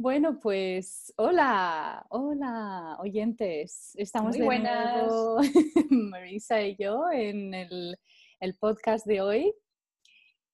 Bueno, 0.00 0.40
pues 0.40 1.12
hola, 1.18 2.06
hola, 2.08 2.96
oyentes. 3.00 3.92
Estamos 3.96 4.34
Muy 4.38 4.46
buenas. 4.46 5.12
Marisa 5.90 6.62
y 6.62 6.74
yo, 6.76 7.10
en 7.12 7.52
el, 7.52 7.98
el 8.40 8.56
podcast 8.56 9.06
de 9.06 9.20
hoy. 9.20 9.54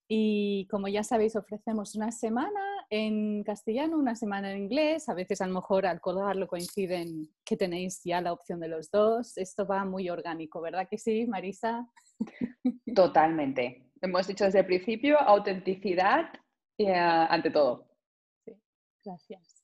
Y 0.09 0.67
como 0.69 0.89
ya 0.89 1.01
sabéis, 1.01 1.37
ofrecemos 1.37 1.95
una 1.95 2.11
semana 2.11 2.59
en 2.89 3.41
castellano, 3.45 3.97
una 3.97 4.17
semana 4.17 4.51
en 4.51 4.63
inglés. 4.63 5.07
A 5.07 5.13
veces 5.13 5.39
a 5.39 5.47
lo 5.47 5.53
mejor 5.53 5.85
al 5.85 6.01
colgarlo 6.01 6.45
coinciden 6.45 7.29
que 7.45 7.55
tenéis 7.55 8.01
ya 8.03 8.19
la 8.19 8.33
opción 8.33 8.59
de 8.59 8.67
los 8.67 8.91
dos. 8.91 9.37
Esto 9.37 9.65
va 9.65 9.85
muy 9.85 10.09
orgánico, 10.09 10.59
¿verdad 10.59 10.89
que 10.91 10.97
sí, 10.97 11.25
Marisa? 11.25 11.87
Totalmente. 12.93 13.93
Hemos 14.01 14.27
dicho 14.27 14.43
desde 14.43 14.59
el 14.59 14.65
principio, 14.65 15.17
autenticidad 15.17 16.33
eh, 16.77 16.93
ante 16.93 17.49
todo. 17.49 17.86
Gracias. 19.07 19.63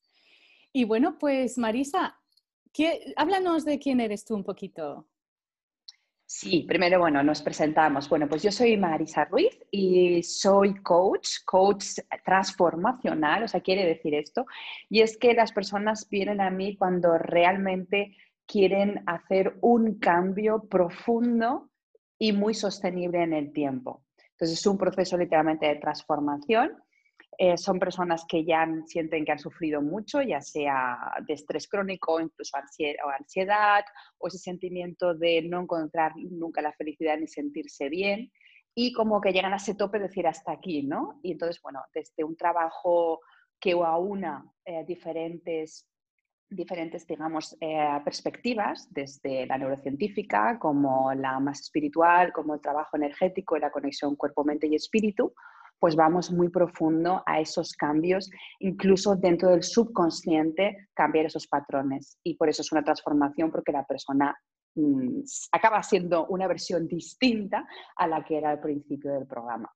Y 0.72 0.86
bueno, 0.86 1.18
pues 1.20 1.58
Marisa, 1.58 2.18
¿qué, 2.72 3.14
háblanos 3.18 3.66
de 3.66 3.78
quién 3.78 4.00
eres 4.00 4.24
tú 4.24 4.36
un 4.36 4.44
poquito. 4.44 5.06
Sí, 6.26 6.64
primero, 6.66 7.00
bueno, 7.00 7.22
nos 7.22 7.42
presentamos. 7.42 8.08
Bueno, 8.08 8.28
pues 8.30 8.42
yo 8.42 8.52
soy 8.52 8.78
Marisa 8.78 9.26
Ruiz 9.26 9.60
y 9.70 10.24
soy 10.24 10.76
coach, 10.76 11.44
coach 11.46 11.86
transformacional, 12.24 13.44
o 13.44 13.48
sea, 13.50 13.60
quiere 13.60 13.86
decir 13.86 14.16
esto. 14.16 14.46
Y 14.90 15.02
es 15.02 15.18
que 15.18 15.34
las 15.34 15.52
personas 15.52 16.08
vienen 16.10 16.40
a 16.40 16.50
mí 16.50 16.78
cuando 16.78 17.18
realmente 17.18 18.16
quieren 18.48 19.04
hacer 19.06 19.58
un 19.62 20.00
cambio 20.00 20.64
profundo 20.70 21.70
y 22.18 22.32
muy 22.32 22.54
sostenible 22.54 23.22
en 23.22 23.34
el 23.34 23.52
tiempo. 23.52 24.06
Entonces, 24.32 24.58
es 24.58 24.66
un 24.66 24.78
proceso 24.78 25.18
literalmente 25.18 25.68
de 25.68 25.76
transformación 25.76 26.82
eh, 27.38 27.58
son 27.58 27.80
personas 27.80 28.26
que 28.28 28.44
ya 28.46 28.68
sienten 28.86 29.26
que 29.26 29.32
han 29.32 29.40
sufrido 29.40 29.82
mucho, 29.82 30.22
ya 30.22 30.42
sea 30.42 30.98
de 31.26 31.34
estrés 31.34 31.68
crónico, 31.68 32.20
incluso 32.20 32.58
ansiedad, 32.58 33.84
o 34.18 34.28
ese 34.28 34.38
sentimiento 34.38 35.14
de 35.14 35.42
no 35.44 35.62
encontrar 35.62 36.14
nunca 36.16 36.62
la 36.62 36.74
felicidad 36.74 37.18
ni 37.18 37.28
sentirse 37.28 37.90
bien, 37.90 38.32
y 38.76 38.94
como 38.94 39.22
que 39.22 39.32
llegan 39.32 39.54
a 39.54 39.58
ese 39.58 39.76
tope 39.76 40.00
de 40.00 40.08
decir 40.08 40.28
hasta 40.28 40.52
aquí, 40.52 40.84
¿no? 40.84 41.20
Y 41.22 41.34
entonces, 41.34 41.62
bueno, 41.62 41.82
desde 41.94 42.24
un 42.24 42.36
trabajo 42.36 43.20
que 43.60 43.74
aúna 43.74 44.44
eh, 44.66 44.84
diferentes 44.86 45.88
diferentes, 46.50 47.06
digamos, 47.08 47.58
eh, 47.60 48.00
perspectivas, 48.04 48.88
desde 48.92 49.46
la 49.46 49.58
neurocientífica, 49.58 50.60
como 50.60 51.14
la 51.14 51.40
más 51.40 51.62
espiritual, 51.62 52.32
como 52.32 52.54
el 52.54 52.62
trabajo 52.62 52.98
energético 52.98 53.58
y 53.58 53.60
la 53.60 53.72
conexión 53.72 54.16
cuerpo, 54.16 54.44
mente 54.44 54.68
y 54.68 54.76
espíritu, 54.76 55.34
pues 55.80 55.96
vamos 55.96 56.32
muy 56.32 56.50
profundo 56.50 57.22
a 57.26 57.40
esos 57.40 57.74
cambios, 57.74 58.30
incluso 58.60 59.16
dentro 59.16 59.50
del 59.50 59.64
subconsciente, 59.64 60.90
cambiar 60.94 61.26
esos 61.26 61.48
patrones. 61.48 62.18
Y 62.24 62.36
por 62.36 62.50
eso 62.50 62.62
es 62.62 62.72
una 62.72 62.84
transformación, 62.84 63.52
porque 63.52 63.72
la 63.72 63.86
persona 63.86 64.36
mm, 64.76 65.22
acaba 65.52 65.84
siendo 65.84 66.28
una 66.28 66.48
versión 66.48 66.88
distinta 66.88 67.68
a 67.96 68.08
la 68.08 68.24
que 68.24 68.38
era 68.38 68.52
al 68.52 68.62
principio 68.62 69.14
del 69.14 69.28
programa. 69.28 69.70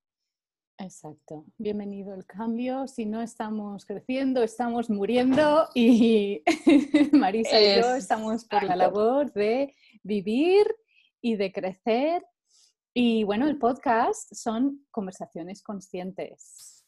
Exacto. 0.80 1.44
Bienvenido 1.58 2.14
el 2.14 2.26
cambio. 2.26 2.88
Si 2.88 3.06
no 3.06 3.22
estamos 3.22 3.84
creciendo, 3.84 4.44
estamos 4.44 4.92
muriendo 4.92 5.68
y 5.74 6.44
Marisa 7.14 7.60
y 7.60 7.82
yo 7.82 7.96
estamos 7.96 8.46
por 8.46 8.62
la 8.64 8.76
labor 8.76 9.34
de 9.34 9.74
vivir 10.04 10.68
y 11.20 11.36
de 11.36 11.52
crecer 11.52 12.24
y 13.00 13.24
bueno, 13.26 13.48
el 13.48 13.60
podcast 13.60 14.34
son 14.34 14.88
conversaciones 14.90 15.62
conscientes. 15.62 16.84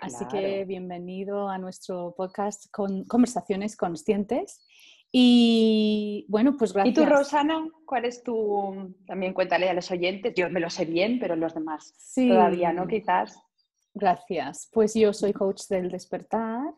Así 0.00 0.26
que 0.26 0.64
bienvenido 0.64 1.48
a 1.48 1.58
nuestro 1.58 2.12
podcast 2.16 2.68
con 2.72 3.04
conversaciones 3.04 3.76
conscientes. 3.76 4.66
Y 5.12 6.26
bueno, 6.28 6.56
pues 6.56 6.72
gracias. 6.72 6.92
¿Y 6.92 7.00
tú, 7.00 7.06
Rosana? 7.06 7.68
¿Cuál 7.86 8.06
es 8.06 8.24
tu...? 8.24 8.96
También 9.06 9.32
cuéntale 9.32 9.68
a 9.68 9.74
los 9.74 9.88
oyentes. 9.92 10.34
Yo 10.34 10.50
me 10.50 10.58
lo 10.58 10.70
sé 10.70 10.86
bien, 10.86 11.20
pero 11.20 11.36
los 11.36 11.54
demás 11.54 11.94
todavía, 12.16 12.72
¿no? 12.72 12.88
Quizás. 12.88 13.40
Gracias. 13.94 14.68
Pues 14.72 14.92
yo 14.94 15.12
soy 15.12 15.32
coach 15.32 15.68
del 15.68 15.88
despertar 15.88 16.74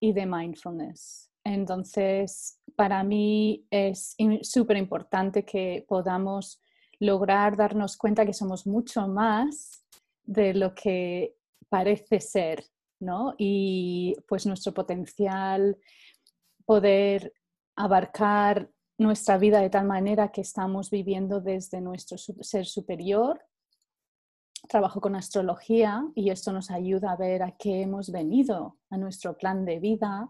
y 0.00 0.12
de 0.12 0.26
mindfulness. 0.26 1.30
Entonces, 1.44 2.60
para 2.76 3.02
mí 3.02 3.66
es 3.70 4.14
súper 4.42 4.76
importante 4.76 5.46
que 5.46 5.86
podamos 5.88 6.60
lograr 6.98 7.56
darnos 7.56 7.96
cuenta 7.96 8.24
que 8.24 8.32
somos 8.32 8.66
mucho 8.66 9.06
más 9.08 9.84
de 10.24 10.54
lo 10.54 10.74
que 10.74 11.36
parece 11.68 12.20
ser, 12.20 12.64
¿no? 13.00 13.34
Y 13.38 14.16
pues 14.28 14.46
nuestro 14.46 14.72
potencial, 14.72 15.76
poder 16.64 17.32
abarcar 17.76 18.70
nuestra 18.98 19.38
vida 19.38 19.60
de 19.60 19.70
tal 19.70 19.86
manera 19.86 20.32
que 20.32 20.40
estamos 20.40 20.90
viviendo 20.90 21.40
desde 21.40 21.80
nuestro 21.80 22.16
ser 22.18 22.66
superior. 22.66 23.40
Trabajo 24.68 25.00
con 25.00 25.14
astrología 25.14 26.02
y 26.14 26.30
esto 26.30 26.52
nos 26.52 26.70
ayuda 26.70 27.12
a 27.12 27.16
ver 27.16 27.42
a 27.42 27.56
qué 27.56 27.82
hemos 27.82 28.10
venido, 28.10 28.78
a 28.90 28.96
nuestro 28.96 29.36
plan 29.36 29.64
de 29.64 29.78
vida. 29.78 30.28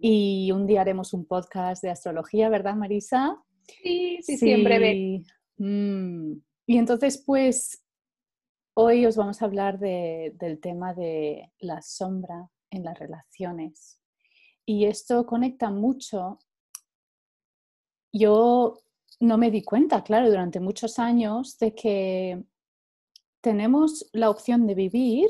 Y 0.00 0.50
un 0.50 0.66
día 0.66 0.80
haremos 0.80 1.12
un 1.12 1.24
podcast 1.24 1.82
de 1.82 1.90
astrología, 1.90 2.48
¿verdad, 2.48 2.74
Marisa? 2.74 3.40
Sí, 3.66 4.18
sí, 4.22 4.36
sí, 4.36 4.38
siempre 4.38 5.24
Mm. 5.58 6.34
Y 6.66 6.78
entonces, 6.78 7.22
pues, 7.24 7.84
hoy 8.74 9.06
os 9.06 9.16
vamos 9.16 9.40
a 9.40 9.44
hablar 9.44 9.78
del 9.78 10.60
tema 10.60 10.94
de 10.94 11.52
la 11.58 11.82
sombra 11.82 12.50
en 12.70 12.84
las 12.84 12.98
relaciones. 12.98 14.00
Y 14.66 14.86
esto 14.86 15.26
conecta 15.26 15.70
mucho. 15.70 16.38
Yo 18.12 18.78
no 19.20 19.38
me 19.38 19.50
di 19.50 19.62
cuenta, 19.62 20.02
claro, 20.02 20.28
durante 20.28 20.60
muchos 20.60 20.98
años 20.98 21.58
de 21.58 21.74
que 21.74 22.44
tenemos 23.40 24.08
la 24.12 24.30
opción 24.30 24.66
de 24.66 24.74
vivir 24.74 25.28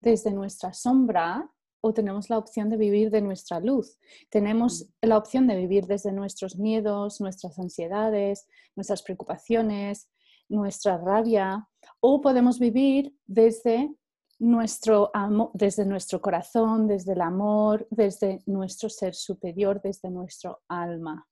desde 0.00 0.30
nuestra 0.30 0.72
sombra 0.72 1.50
o 1.80 1.94
tenemos 1.94 2.28
la 2.30 2.38
opción 2.38 2.70
de 2.70 2.76
vivir 2.76 3.10
de 3.10 3.20
nuestra 3.20 3.60
luz. 3.60 3.98
Tenemos 4.30 4.88
la 5.00 5.16
opción 5.16 5.46
de 5.46 5.56
vivir 5.56 5.86
desde 5.86 6.12
nuestros 6.12 6.56
miedos, 6.56 7.20
nuestras 7.20 7.58
ansiedades, 7.58 8.46
nuestras 8.74 9.02
preocupaciones, 9.02 10.08
nuestra 10.48 10.98
rabia, 10.98 11.68
o 12.00 12.20
podemos 12.20 12.58
vivir 12.58 13.14
desde 13.26 13.94
nuestro, 14.38 15.10
desde 15.54 15.84
nuestro 15.84 16.20
corazón, 16.20 16.86
desde 16.86 17.12
el 17.12 17.20
amor, 17.20 17.86
desde 17.90 18.42
nuestro 18.46 18.88
ser 18.88 19.14
superior, 19.14 19.80
desde 19.82 20.10
nuestro 20.10 20.62
alma. 20.68 21.28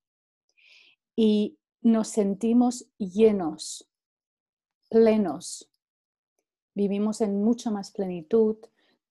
Y 1.14 1.58
nos 1.82 2.08
sentimos 2.08 2.88
llenos, 2.98 3.88
plenos. 4.90 5.70
Vivimos 6.74 7.20
en 7.20 7.42
mucha 7.42 7.70
más 7.70 7.90
plenitud 7.90 8.56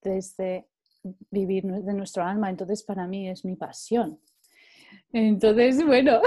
desde 0.02 0.70
vivir 1.30 1.64
de 1.64 1.94
nuestro 1.94 2.24
alma, 2.24 2.50
entonces 2.50 2.84
para 2.84 3.08
mí 3.08 3.30
es 3.30 3.46
mi 3.46 3.56
pasión. 3.56 4.20
Entonces, 5.12 5.84
bueno. 5.86 6.22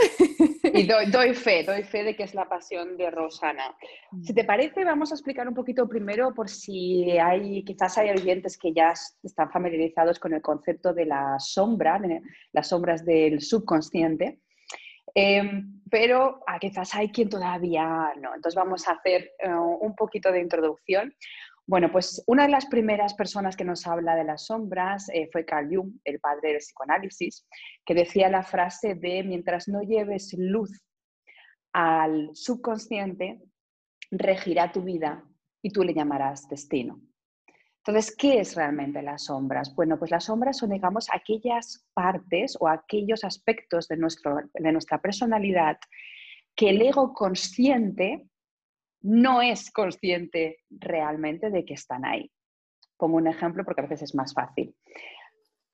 Y 0.74 0.86
doy, 0.86 1.34
fe, 1.34 1.62
doy 1.64 1.82
fe 1.82 2.04
de 2.04 2.14
que 2.14 2.24
es 2.24 2.34
la 2.34 2.48
pasión 2.48 2.96
de 2.96 3.10
Rosana. 3.10 3.74
Si 4.22 4.34
te 4.34 4.44
parece, 4.44 4.84
vamos 4.84 5.10
a 5.10 5.14
explicar 5.14 5.48
un 5.48 5.54
poquito 5.54 5.88
primero 5.88 6.34
por 6.34 6.48
si 6.48 7.10
hay, 7.18 7.64
quizás 7.64 7.96
hay 7.98 8.10
oyentes 8.10 8.58
que 8.58 8.72
ya 8.72 8.92
están 9.22 9.50
familiarizados 9.50 10.18
con 10.18 10.34
el 10.34 10.42
concepto 10.42 10.92
de 10.92 11.06
la 11.06 11.36
sombra, 11.38 11.98
de 11.98 12.20
las 12.52 12.68
sombras 12.68 13.04
del 13.04 13.40
subconsciente. 13.40 14.40
Em, 15.14 15.80
pero 15.90 16.40
ah, 16.46 16.58
quizás 16.58 16.94
hay 16.94 17.10
quien 17.10 17.28
todavía 17.28 18.12
no. 18.20 18.34
Entonces 18.34 18.54
vamos 18.54 18.86
a 18.88 18.92
hacer 18.92 19.32
eh, 19.38 19.48
un 19.50 19.94
poquito 19.94 20.30
de 20.30 20.40
introducción. 20.40 21.14
Bueno, 21.68 21.92
pues 21.92 22.24
una 22.26 22.44
de 22.44 22.48
las 22.48 22.64
primeras 22.64 23.12
personas 23.12 23.54
que 23.54 23.62
nos 23.62 23.86
habla 23.86 24.16
de 24.16 24.24
las 24.24 24.46
sombras 24.46 25.10
eh, 25.10 25.28
fue 25.30 25.44
Carl 25.44 25.68
Jung, 25.70 25.92
el 26.02 26.18
padre 26.18 26.52
del 26.52 26.58
psicoanálisis, 26.60 27.46
que 27.84 27.92
decía 27.92 28.30
la 28.30 28.42
frase 28.42 28.94
de 28.94 29.22
mientras 29.22 29.68
no 29.68 29.82
lleves 29.82 30.34
luz 30.38 30.82
al 31.74 32.30
subconsciente, 32.32 33.42
regirá 34.10 34.72
tu 34.72 34.82
vida 34.82 35.22
y 35.60 35.68
tú 35.68 35.82
le 35.82 35.92
llamarás 35.92 36.48
destino. 36.48 37.02
Entonces, 37.84 38.16
¿qué 38.16 38.40
es 38.40 38.56
realmente 38.56 39.02
las 39.02 39.24
sombras? 39.24 39.74
Bueno, 39.74 39.98
pues 39.98 40.10
las 40.10 40.24
sombras 40.24 40.56
son, 40.56 40.70
digamos, 40.70 41.08
aquellas 41.12 41.86
partes 41.92 42.56
o 42.60 42.68
aquellos 42.68 43.24
aspectos 43.24 43.88
de, 43.88 43.98
nuestro, 43.98 44.38
de 44.54 44.72
nuestra 44.72 45.02
personalidad 45.02 45.76
que 46.56 46.70
el 46.70 46.80
ego 46.80 47.12
consciente 47.12 48.26
no 49.02 49.42
es 49.42 49.70
consciente 49.70 50.58
realmente 50.70 51.50
de 51.50 51.64
que 51.64 51.74
están 51.74 52.04
ahí. 52.04 52.30
Pongo 52.96 53.16
un 53.16 53.28
ejemplo 53.28 53.64
porque 53.64 53.80
a 53.80 53.86
veces 53.86 54.10
es 54.10 54.14
más 54.14 54.34
fácil. 54.34 54.74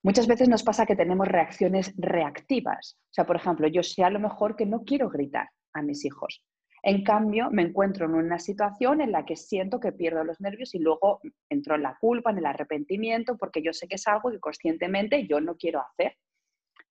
Muchas 0.03 0.27
veces 0.27 0.49
nos 0.49 0.63
pasa 0.63 0.85
que 0.85 0.97
tenemos 0.97 1.27
reacciones 1.27 1.95
reactivas. 1.97 2.99
O 3.05 3.13
sea, 3.13 3.25
por 3.25 3.37
ejemplo, 3.37 3.67
yo 3.69 3.83
sé 3.83 4.05
a 4.05 4.11
lo 4.11 4.21
mejor 4.21 4.55
que 4.55 4.67
no 4.67 4.85
quiero 4.85 5.09
gritar 5.09 5.49
a 5.73 5.81
mis 5.81 6.05
hijos. 6.05 6.45
En 6.83 7.03
cambio, 7.03 7.49
me 7.51 7.63
encuentro 7.63 8.05
en 8.05 8.15
una 8.15 8.39
situación 8.39 9.01
en 9.01 9.11
la 9.11 9.25
que 9.25 9.37
siento 9.37 9.81
que 9.81 9.93
pierdo 9.93 10.23
los 10.23 10.39
nervios 10.43 10.75
y 10.75 10.79
luego 10.79 11.21
entro 11.49 11.77
en 11.77 11.83
la 11.83 11.97
culpa, 11.99 12.31
en 12.31 12.37
el 12.37 12.45
arrepentimiento, 12.45 13.39
porque 13.39 13.63
yo 13.63 13.73
sé 13.73 13.89
que 13.89 13.95
es 13.95 14.07
algo 14.07 14.31
que 14.31 14.39
conscientemente 14.39 15.27
yo 15.27 15.41
no 15.41 15.57
quiero 15.57 15.81
hacer, 15.81 16.19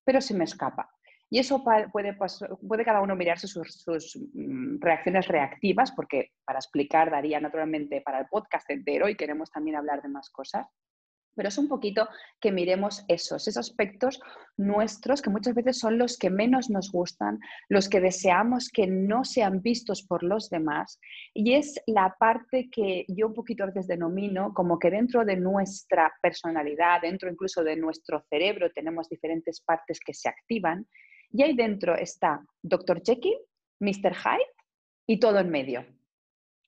pero 0.04 0.20
se 0.20 0.34
me 0.34 0.46
escapa. 0.46 0.90
Y 1.34 1.40
eso 1.40 1.64
puede, 1.64 1.90
puede 2.14 2.86
cada 2.86 3.02
uno 3.02 3.16
mirarse 3.16 3.48
sus, 3.48 4.20
mm, 4.36 4.80
reacciones 4.80 5.28
reactivas, 5.28 5.92
porque 5.92 6.30
para 6.46 6.60
explicar 6.60 7.10
daría 7.10 7.40
naturalmente 7.40 8.02
para 8.02 8.20
el 8.20 8.28
podcast 8.28 8.70
entero 8.70 9.10
y 9.10 9.16
queremos 9.16 9.50
también 9.50 9.78
hablar 9.78 10.04
de 10.04 10.10
más 10.10 10.30
cosas. 10.30 10.68
Pero 11.36 11.50
es 11.50 11.58
un 11.58 11.68
poquito 11.68 12.08
que 12.40 12.52
miremos 12.52 13.04
esos, 13.08 13.48
esos 13.48 13.68
aspectos 13.68 14.22
nuestros 14.58 15.24
que 15.24 15.32
muchas 15.32 15.56
veces 15.56 15.80
son 15.80 15.98
los 15.98 16.20
que 16.20 16.30
menos 16.30 16.70
nos 16.70 16.92
gustan, 16.92 17.40
los 17.68 17.90
que 17.90 18.00
deseamos 18.00 18.70
que 18.70 18.86
no 18.86 19.24
sean 19.24 19.64
vistos 19.64 20.04
por 20.04 20.22
los 20.22 20.52
demás. 20.52 21.00
Y 21.34 21.56
es 21.56 21.82
la 21.88 22.16
parte 22.20 22.70
que 22.72 23.06
yo 23.08 23.26
un 23.26 23.34
poquito 23.34 23.64
a 23.64 23.68
veces 23.72 23.88
denomino 23.88 24.54
como 24.54 24.78
que 24.78 24.92
dentro 24.92 25.26
de 25.26 25.38
nuestra 25.38 26.14
personalidad, 26.22 27.02
dentro 27.02 27.28
incluso 27.28 27.64
de 27.64 27.76
nuestro 27.76 28.22
cerebro, 28.30 28.72
tenemos 28.72 29.10
diferentes 29.10 29.62
partes 29.62 30.00
que 30.00 30.14
se 30.14 30.30
activan. 30.30 30.86
Y 31.34 31.42
ahí 31.42 31.56
dentro 31.56 31.96
está 31.96 32.46
Dr. 32.62 33.02
Jekyll, 33.04 33.38
Mr. 33.80 34.14
Hyde 34.16 34.54
y 35.08 35.20
todo 35.20 35.40
en 35.40 35.50
medio. 35.50 35.86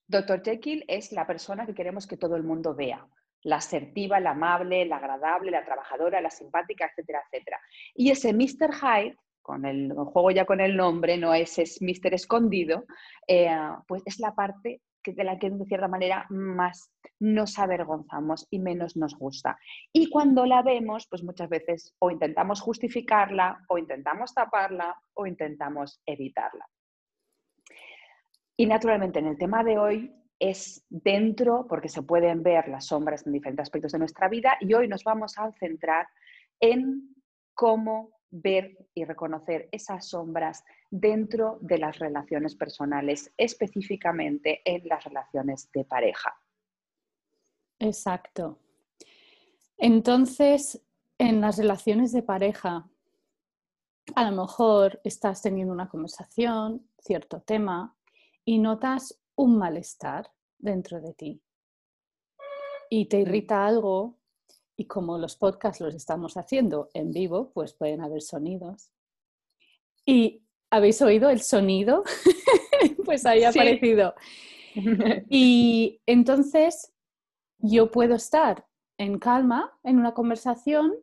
Dr. 0.08 0.44
Jekyll 0.44 0.84
es 0.88 1.12
la 1.12 1.26
persona 1.26 1.66
que 1.66 1.76
queremos 1.76 2.08
que 2.08 2.18
todo 2.18 2.36
el 2.36 2.44
mundo 2.44 2.76
vea 2.76 3.08
la 3.44 3.58
asertiva, 3.58 4.20
la 4.20 4.32
amable, 4.32 4.86
la 4.86 4.98
agradable, 4.98 5.52
la 5.52 5.64
trabajadora, 5.64 6.20
la 6.20 6.32
simpática, 6.32 6.88
etcétera, 6.88 7.22
etcétera. 7.26 7.60
Y 7.94 8.10
ese 8.10 8.34
Mr. 8.34 8.74
Hyde, 8.74 9.18
con 9.44 9.66
el, 9.66 9.94
juego 9.94 10.32
ya 10.32 10.46
con 10.46 10.60
el 10.60 10.76
nombre, 10.76 11.16
no 11.18 11.32
es 11.32 11.80
Mr. 11.80 12.16
Escondido, 12.16 12.86
eh, 13.28 13.56
pues 13.88 14.02
es 14.06 14.20
la 14.20 14.34
parte 14.34 14.82
de 15.14 15.24
la 15.24 15.38
que 15.38 15.50
de 15.50 15.66
cierta 15.66 15.88
manera 15.88 16.26
más 16.30 16.92
nos 17.20 17.60
avergonzamos 17.60 18.48
y 18.50 18.60
menos 18.60 18.96
nos 18.96 19.16
gusta. 19.16 19.58
Y 19.94 20.10
cuando 20.10 20.46
la 20.46 20.62
vemos, 20.62 21.08
pues 21.10 21.24
muchas 21.24 21.50
veces 21.50 21.96
o 22.00 22.12
intentamos 22.12 22.62
justificarla, 22.62 23.66
o 23.68 23.78
intentamos 23.78 24.34
taparla, 24.34 24.96
o 25.14 25.26
intentamos 25.26 26.02
evitarla. 26.06 26.66
Y 28.58 28.66
naturalmente 28.66 29.20
en 29.20 29.28
el 29.28 29.38
tema 29.38 29.64
de 29.64 29.78
hoy 29.78 30.16
es 30.40 30.86
dentro, 30.90 31.66
porque 31.68 31.90
se 31.90 32.04
pueden 32.04 32.44
ver 32.44 32.68
las 32.68 32.88
sombras 32.88 33.26
en 33.26 33.34
diferentes 33.34 33.64
aspectos 33.64 33.92
de 33.92 34.00
nuestra 34.00 34.28
vida, 34.30 34.58
y 34.60 34.74
hoy 34.74 34.88
nos 34.88 35.04
vamos 35.04 35.38
a 35.38 35.52
centrar 35.54 36.08
en 36.60 37.16
cómo 37.54 38.15
ver 38.42 38.88
y 38.94 39.06
reconocer 39.06 39.70
esas 39.72 40.10
sombras 40.10 40.64
dentro 40.90 41.58
de 41.62 41.78
las 41.78 42.00
relaciones 42.00 42.56
personales, 42.56 43.32
específicamente 43.38 44.62
en 44.66 44.88
las 44.88 45.04
relaciones 45.04 45.70
de 45.72 45.86
pareja. 45.86 46.36
Exacto. 47.80 48.60
Entonces, 49.78 50.82
en 51.18 51.42
las 51.42 51.58
relaciones 51.58 52.12
de 52.12 52.24
pareja, 52.24 52.90
a 54.16 54.30
lo 54.30 54.42
mejor 54.44 55.02
estás 55.04 55.42
teniendo 55.42 55.74
una 55.74 55.90
conversación, 55.90 56.90
cierto 57.00 57.42
tema, 57.42 57.96
y 58.44 58.60
notas 58.60 59.20
un 59.36 59.58
malestar 59.58 60.32
dentro 60.58 61.02
de 61.02 61.14
ti 61.14 61.42
y 62.90 63.06
te 63.06 63.20
irrita 63.20 63.66
algo 63.66 64.18
y 64.78 64.86
como 64.86 65.18
los 65.18 65.36
podcasts 65.36 65.82
los 65.82 65.96
estamos 65.96 66.38
haciendo 66.38 66.90
en 66.94 67.12
vivo, 67.12 67.52
pues 67.54 67.74
pueden 67.74 68.02
haber 68.02 68.22
sonidos. 68.22 68.92
¿Y 70.06 70.44
habéis 70.70 71.02
oído 71.02 71.30
el 71.30 71.42
sonido? 71.42 72.04
pues 73.06 73.26
ahí 73.26 73.44
ha 73.44 73.50
aparecido. 73.50 74.14
Y 75.30 76.02
entonces 76.06 76.94
yo 77.60 77.90
puedo 77.90 78.16
estar 78.16 78.68
en 78.98 79.20
calma 79.20 79.72
en 79.84 80.00
una 80.00 80.14
conversación 80.14 80.94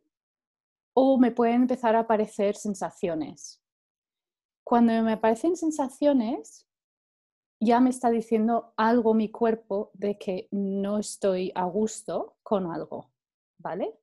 o 0.95 1.17
me 1.17 1.31
pueden 1.31 1.63
empezar 1.63 1.95
a 1.95 2.01
aparecer 2.01 2.55
sensaciones. 2.55 3.63
Cuando 4.63 4.93
me 5.01 5.13
aparecen 5.13 5.55
sensaciones, 5.55 6.67
ya 7.59 7.79
me 7.79 7.89
está 7.89 8.09
diciendo 8.09 8.73
algo 8.77 9.13
mi 9.13 9.29
cuerpo 9.29 9.89
de 9.93 10.17
que 10.17 10.47
no 10.51 10.99
estoy 10.99 11.51
a 11.55 11.65
gusto 11.65 12.37
con 12.43 12.71
algo, 12.71 13.12
¿vale? 13.63 13.97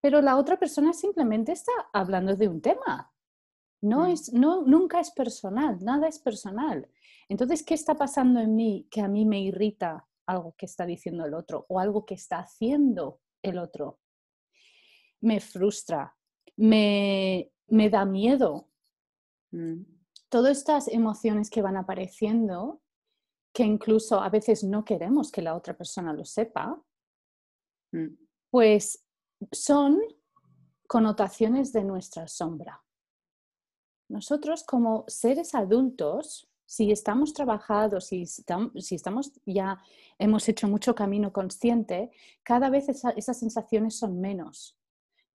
Pero 0.00 0.20
la 0.20 0.36
otra 0.36 0.58
persona 0.58 0.92
simplemente 0.92 1.52
está 1.52 1.72
hablando 1.92 2.36
de 2.36 2.48
un 2.48 2.60
tema. 2.60 3.12
No 3.82 4.04
mm. 4.04 4.10
es, 4.10 4.32
no, 4.32 4.62
nunca 4.62 5.00
es 5.00 5.10
personal, 5.10 5.78
nada 5.80 6.06
es 6.06 6.20
personal. 6.20 6.88
Entonces, 7.28 7.64
¿qué 7.64 7.74
está 7.74 7.96
pasando 7.96 8.40
en 8.40 8.54
mí 8.54 8.86
que 8.90 9.00
a 9.00 9.08
mí 9.08 9.24
me 9.24 9.40
irrita 9.40 10.06
algo 10.26 10.54
que 10.56 10.66
está 10.66 10.86
diciendo 10.86 11.24
el 11.24 11.34
otro 11.34 11.66
o 11.68 11.80
algo 11.80 12.06
que 12.06 12.14
está 12.14 12.38
haciendo 12.38 13.20
el 13.42 13.58
otro? 13.58 13.98
Me 15.20 15.40
frustra, 15.40 16.16
me, 16.56 17.50
me 17.66 17.90
da 17.90 18.04
miedo. 18.04 18.68
Mm 19.50 19.98
todas 20.28 20.58
estas 20.58 20.88
emociones 20.88 21.50
que 21.50 21.62
van 21.62 21.76
apareciendo, 21.76 22.82
que 23.52 23.64
incluso 23.64 24.20
a 24.20 24.28
veces 24.28 24.62
no 24.64 24.84
queremos 24.84 25.30
que 25.30 25.42
la 25.42 25.56
otra 25.56 25.76
persona 25.76 26.12
lo 26.12 26.24
sepa, 26.24 26.80
mm. 27.92 28.27
Pues 28.50 29.04
son 29.52 30.00
connotaciones 30.86 31.72
de 31.72 31.84
nuestra 31.84 32.28
sombra. 32.28 32.82
Nosotros 34.08 34.64
como 34.64 35.04
seres 35.06 35.54
adultos, 35.54 36.48
si 36.64 36.90
estamos 36.90 37.34
trabajados, 37.34 38.06
si, 38.06 38.22
estamos 38.22 39.32
ya 39.44 39.82
hemos 40.18 40.48
hecho 40.48 40.66
mucho 40.66 40.94
camino 40.94 41.32
consciente, 41.32 42.10
cada 42.42 42.70
vez 42.70 42.88
esas 42.88 43.38
sensaciones 43.38 43.98
son 43.98 44.20
menos 44.20 44.78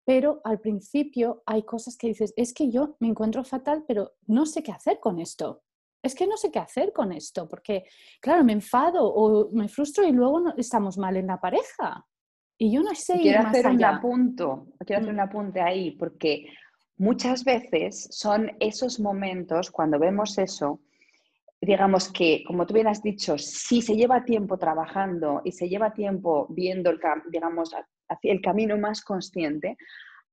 pero 0.06 0.42
al 0.44 0.60
principio 0.60 1.44
hay 1.46 1.64
cosas 1.64 1.98
que 1.98 2.08
dices, 2.08 2.34
es 2.36 2.54
que 2.54 2.70
yo 2.70 2.98
me 3.00 3.08
encuentro 3.08 3.44
fatal, 3.44 3.86
pero 3.88 4.14
no 4.28 4.46
sé 4.46 4.62
qué 4.64 4.72
hacer 4.72 5.00
con 5.00 5.20
esto. 5.20 5.64
Es 6.02 6.16
que 6.16 6.28
no 6.28 6.36
sé 6.36 6.52
qué 6.52 6.60
hacer 6.60 6.92
con 6.92 7.14
esto, 7.14 7.48
porque, 7.48 7.86
claro, 8.20 8.44
me 8.44 8.52
enfado 8.52 9.06
o 9.06 9.50
me 9.52 9.70
frustro 9.70 10.06
y 10.06 10.12
luego 10.12 10.54
estamos 10.58 10.98
mal 10.98 11.16
en 11.16 11.28
la 11.28 11.40
pareja. 11.40 12.06
Y 12.58 12.74
yo 12.74 12.82
no 12.82 12.94
sé. 12.96 13.20
Quiero 13.20 13.48
hacer 13.48 13.68
un 13.68 13.84
apunto, 13.84 14.68
quiero 14.86 15.02
hacer 15.02 15.14
un 15.14 15.18
mm. 15.18 15.28
apunte 15.28 15.62
ahí, 15.62 15.92
porque 15.92 16.46
muchas 16.98 17.44
veces 17.44 18.08
son 18.12 18.52
esos 18.60 19.00
momentos 19.00 19.72
cuando 19.72 20.00
vemos 20.00 20.38
eso, 20.38 20.80
digamos 21.60 22.12
que, 22.12 22.44
como 22.46 22.66
tú 22.66 22.74
bien 22.74 22.88
has 22.88 23.02
dicho, 23.02 23.38
si 23.38 23.82
se 23.82 23.96
lleva 23.96 24.26
tiempo 24.26 24.58
trabajando 24.58 25.42
y 25.44 25.52
se 25.54 25.70
lleva 25.70 25.94
tiempo 25.94 26.48
viendo, 26.50 26.90
el, 26.90 27.00
digamos, 27.32 27.72
el 28.22 28.42
camino 28.42 28.78
más 28.78 29.02
consciente, 29.02 29.78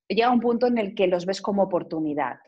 llega 0.09 0.31
un 0.31 0.41
punto 0.41 0.67
en 0.67 0.79
el 0.79 0.95
que 0.95 1.07
los 1.07 1.27
ves 1.27 1.41
como 1.41 1.63
oportunidad, 1.63 2.39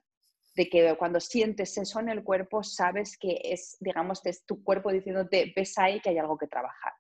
de 0.54 0.68
que 0.68 0.94
cuando 0.98 1.20
sientes 1.20 1.78
eso 1.78 2.00
en 2.00 2.08
el 2.08 2.24
cuerpo, 2.24 2.62
sabes 2.62 3.16
que 3.16 3.40
es, 3.42 3.76
digamos, 3.80 4.20
es 4.26 4.44
tu 4.44 4.62
cuerpo 4.62 4.92
diciéndote, 4.92 5.52
ves 5.56 5.78
ahí 5.78 6.00
que 6.00 6.10
hay 6.10 6.18
algo 6.18 6.36
que 6.36 6.48
trabajar. 6.48 6.92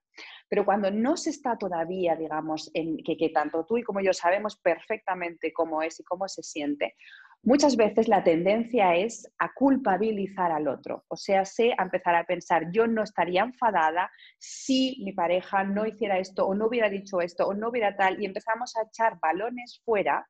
Pero 0.52 0.66
cuando 0.66 0.90
no 0.90 1.16
se 1.16 1.30
está 1.30 1.56
todavía, 1.56 2.14
digamos, 2.14 2.70
que 2.74 3.30
tanto 3.30 3.64
tú 3.64 3.78
y 3.78 3.82
como 3.82 4.02
yo 4.02 4.12
sabemos 4.12 4.58
perfectamente 4.58 5.50
cómo 5.50 5.80
es 5.80 5.98
y 5.98 6.04
cómo 6.04 6.28
se 6.28 6.42
siente, 6.42 6.94
Muchas 7.44 7.74
veces 7.74 8.06
la 8.06 8.22
tendencia 8.22 8.94
es 8.94 9.28
a 9.40 9.52
culpabilizar 9.52 10.52
al 10.52 10.68
otro, 10.68 11.04
o 11.08 11.16
sea, 11.16 11.44
sé 11.44 11.74
a 11.76 11.82
empezar 11.82 12.14
a 12.14 12.22
pensar, 12.24 12.70
yo 12.70 12.86
no 12.86 13.02
estaría 13.02 13.42
enfadada 13.42 14.12
si 14.38 15.02
mi 15.04 15.12
pareja 15.12 15.64
no 15.64 15.84
hiciera 15.84 16.18
esto 16.18 16.46
o 16.46 16.54
no 16.54 16.68
hubiera 16.68 16.88
dicho 16.88 17.20
esto 17.20 17.48
o 17.48 17.54
no 17.54 17.70
hubiera 17.70 17.96
tal, 17.96 18.22
y 18.22 18.26
empezamos 18.26 18.76
a 18.76 18.82
echar 18.82 19.18
balones 19.20 19.82
fuera. 19.84 20.24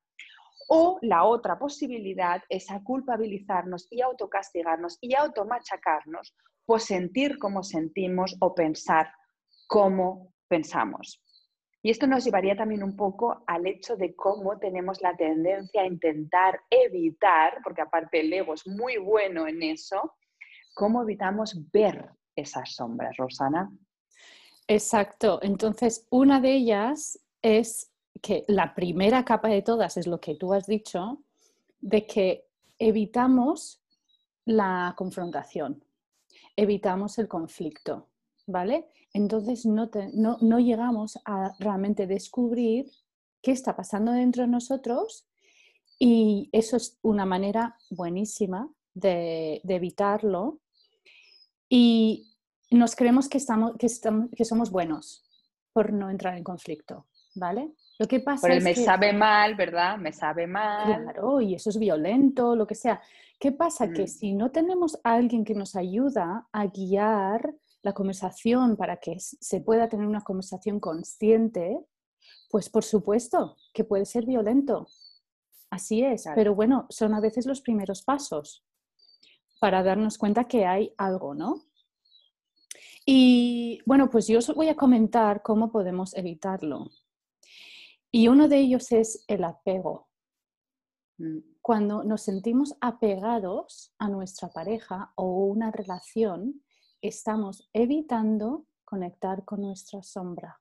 O 0.69 0.99
la 1.02 1.25
otra 1.25 1.59
posibilidad 1.59 2.43
es 2.49 2.71
a 2.71 2.83
culpabilizarnos 2.83 3.88
y 3.91 4.00
autocastigarnos 4.00 4.97
y 5.02 5.14
automachacarnos 5.14 6.35
por 6.64 6.81
sentir 6.81 7.38
como 7.38 7.62
sentimos 7.62 8.38
o 8.41 8.55
pensar 8.55 9.12
como 9.73 10.35
pensamos. 10.49 11.25
Y 11.83 11.91
esto 11.91 12.07
nos 12.07 12.25
llevaría 12.25 12.55
también 12.55 12.83
un 12.83 12.95
poco 12.95 13.43
al 13.47 13.67
hecho 13.67 13.97
de 13.97 14.14
cómo 14.14 14.59
tenemos 14.59 15.00
la 15.00 15.17
tendencia 15.17 15.81
a 15.81 15.87
intentar 15.87 16.61
evitar, 16.69 17.59
porque 17.64 17.81
aparte 17.81 18.21
el 18.21 18.31
ego 18.31 18.52
es 18.52 18.67
muy 18.67 18.99
bueno 18.99 19.49
en 19.49 19.62
eso, 19.62 20.12
cómo 20.75 21.02
evitamos 21.02 21.57
ver 21.73 22.11
esas 22.37 22.75
sombras, 22.75 23.17
Rosana. 23.17 23.73
Exacto. 24.69 25.38
Entonces, 25.41 26.07
una 26.11 26.38
de 26.38 26.52
ellas 26.52 27.19
es 27.41 27.95
que 28.21 28.45
la 28.49 28.75
primera 28.75 29.25
capa 29.25 29.49
de 29.49 29.62
todas 29.62 29.97
es 29.97 30.07
lo 30.07 30.21
que 30.21 30.35
tú 30.35 30.52
has 30.52 30.67
dicho, 30.67 31.25
de 31.81 32.07
que 32.07 32.45
evitamos 32.79 33.83
la 34.45 34.93
confrontación, 34.99 35.83
evitamos 36.57 37.19
el 37.19 37.26
conflicto, 37.26 38.11
¿vale? 38.47 38.91
Entonces 39.12 39.66
no, 39.66 39.90
no, 40.14 40.59
llegamos 40.59 41.19
a 41.25 41.54
realmente 41.59 42.07
descubrir 42.07 42.90
qué 43.42 43.52
está 43.52 43.76
pasando 43.76 44.12
dentro 44.12 44.42
de 44.42 44.49
nosotros 44.49 45.26
y 45.99 46.49
eso 46.52 46.76
es 46.76 46.99
una 47.02 47.26
manera 47.26 47.76
buenísima 47.90 48.71
de, 48.95 49.61
evitarlo. 49.64 50.61
Y 51.69 52.33
nos 52.71 52.97
creemos 52.97 53.28
que, 53.28 53.38
estamos, 53.38 53.76
que, 53.76 53.87
estamos, 53.87 54.31
que 54.35 54.45
somos 54.45 54.71
buenos 54.71 55.25
por 55.73 55.92
no 55.92 56.11
entrar 56.11 56.37
en 56.37 56.45
conflicto, 56.45 57.07
¿vale? 57.35 57.73
Lo 57.99 58.09
que 58.09 58.21
pasa 58.21 58.49
es 58.49 58.64
me 58.64 58.75
sabe 58.75 59.12
mal, 59.12 59.54
¿verdad? 59.54 59.99
Me 59.99 60.12
sabe 60.12 60.47
mal. 60.47 61.02
Claro, 61.02 61.40
y 61.40 61.54
eso 61.54 61.71
es 61.71 61.78
violento, 61.78 62.57
lo 62.57 62.66
que 62.66 62.75
sea. 62.75 63.00
¿Qué 63.38 63.52
pasa? 63.52 63.92
Que 63.92 64.04
mm. 64.04 64.09
si 64.09 64.33
no 64.33 64.50
tenemos 64.50 64.99
a 65.04 65.14
alguien 65.14 65.45
que 65.45 65.54
nos 65.54 65.76
ayuda 65.76 66.49
a 66.50 66.66
guiar 66.66 67.54
la 67.83 67.93
conversación 67.93 68.77
para 68.77 68.99
que 68.99 69.19
se 69.19 69.61
pueda 69.61 69.89
tener 69.89 70.07
una 70.07 70.23
conversación 70.23 70.81
consciente, 70.81 71.79
pues 72.51 72.71
por 72.71 72.85
supuesto 72.85 73.57
que 73.73 73.85
puede 73.85 74.05
ser 74.05 74.25
violento. 74.25 74.87
Así 75.71 76.03
es, 76.03 76.25
pero 76.35 76.55
bueno, 76.55 76.87
son 76.91 77.15
a 77.15 77.21
veces 77.21 77.47
los 77.47 77.62
primeros 77.62 78.03
pasos 78.03 78.65
para 79.59 79.83
darnos 79.83 80.19
cuenta 80.19 80.45
que 80.45 80.67
hay 80.67 80.93
algo, 80.99 81.35
¿no? 81.35 81.62
Y 83.05 83.81
bueno, 83.87 84.11
pues 84.11 84.29
yo 84.29 84.39
os 84.39 84.55
voy 84.55 84.69
a 84.69 84.77
comentar 84.77 85.43
cómo 85.43 85.73
podemos 85.73 86.15
evitarlo. 86.15 86.91
Y 88.11 88.29
uno 88.29 88.49
de 88.49 88.59
ellos 88.59 88.93
es 88.93 89.25
el 89.27 89.43
apego. 89.45 90.09
Mm. 91.19 91.39
Cuando 91.61 92.05
nos 92.05 92.23
sentimos 92.23 92.75
apegados 92.81 93.95
a 93.99 94.09
nuestra 94.09 94.49
pareja 94.49 95.12
o 95.17 95.47
una 95.47 95.71
relación, 95.71 96.62
estamos 97.02 97.68
evitando 97.75 98.66
conectar 98.85 99.44
con 99.44 99.61
nuestra 99.61 100.02
sombra. 100.02 100.61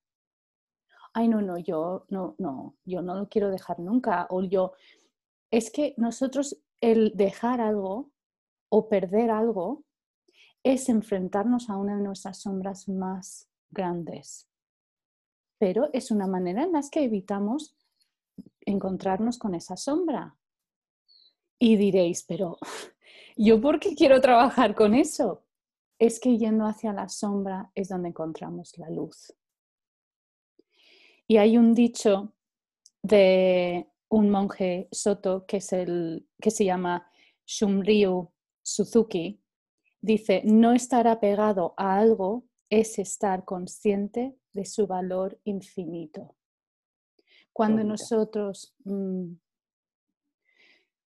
Ay, 1.13 1.27
no, 1.27 1.41
no, 1.41 1.57
yo 1.57 2.05
no, 2.09 2.35
no, 2.37 2.75
yo 2.83 3.01
no 3.01 3.15
lo 3.15 3.29
quiero 3.29 3.49
dejar 3.49 3.79
nunca. 3.79 4.27
O 4.29 4.43
yo, 4.43 4.73
es 5.49 5.71
que 5.71 5.93
nosotros 5.97 6.61
el 6.81 7.13
dejar 7.15 7.61
algo 7.61 8.11
o 8.69 8.89
perder 8.89 9.31
algo 9.31 9.85
es 10.63 10.89
enfrentarnos 10.89 11.69
a 11.69 11.77
una 11.77 11.95
de 11.95 12.03
nuestras 12.03 12.41
sombras 12.41 12.89
más 12.89 13.49
grandes 13.69 14.51
pero 15.61 15.91
es 15.93 16.09
una 16.09 16.25
manera 16.25 16.63
en 16.63 16.71
la 16.71 16.81
que 16.91 17.03
evitamos 17.03 17.75
encontrarnos 18.61 19.37
con 19.37 19.53
esa 19.53 19.77
sombra. 19.77 20.35
Y 21.59 21.75
diréis, 21.75 22.23
pero 22.23 22.57
¿yo 23.37 23.61
por 23.61 23.79
qué 23.79 23.93
quiero 23.93 24.19
trabajar 24.21 24.73
con 24.73 24.95
eso? 24.95 25.43
Es 26.01 26.19
que 26.19 26.35
yendo 26.35 26.65
hacia 26.65 26.93
la 26.93 27.07
sombra 27.09 27.71
es 27.75 27.89
donde 27.89 28.09
encontramos 28.09 28.75
la 28.79 28.89
luz. 28.89 29.35
Y 31.27 31.37
hay 31.37 31.59
un 31.59 31.75
dicho 31.75 32.33
de 33.03 33.87
un 34.09 34.31
monje 34.31 34.89
soto 34.91 35.45
que, 35.45 35.57
es 35.57 35.71
el, 35.73 36.27
que 36.41 36.49
se 36.49 36.65
llama 36.65 37.07
Shumryu 37.45 38.31
Suzuki. 38.63 39.43
Dice, 40.01 40.41
no 40.43 40.73
estar 40.73 41.07
apegado 41.07 41.75
a 41.77 41.99
algo 41.99 42.45
es 42.67 42.97
estar 42.97 43.45
consciente 43.45 44.35
de 44.53 44.65
su 44.65 44.87
valor 44.87 45.39
infinito. 45.43 46.35
Cuando 47.53 47.83
nosotros, 47.83 48.73
mm, 48.85 49.33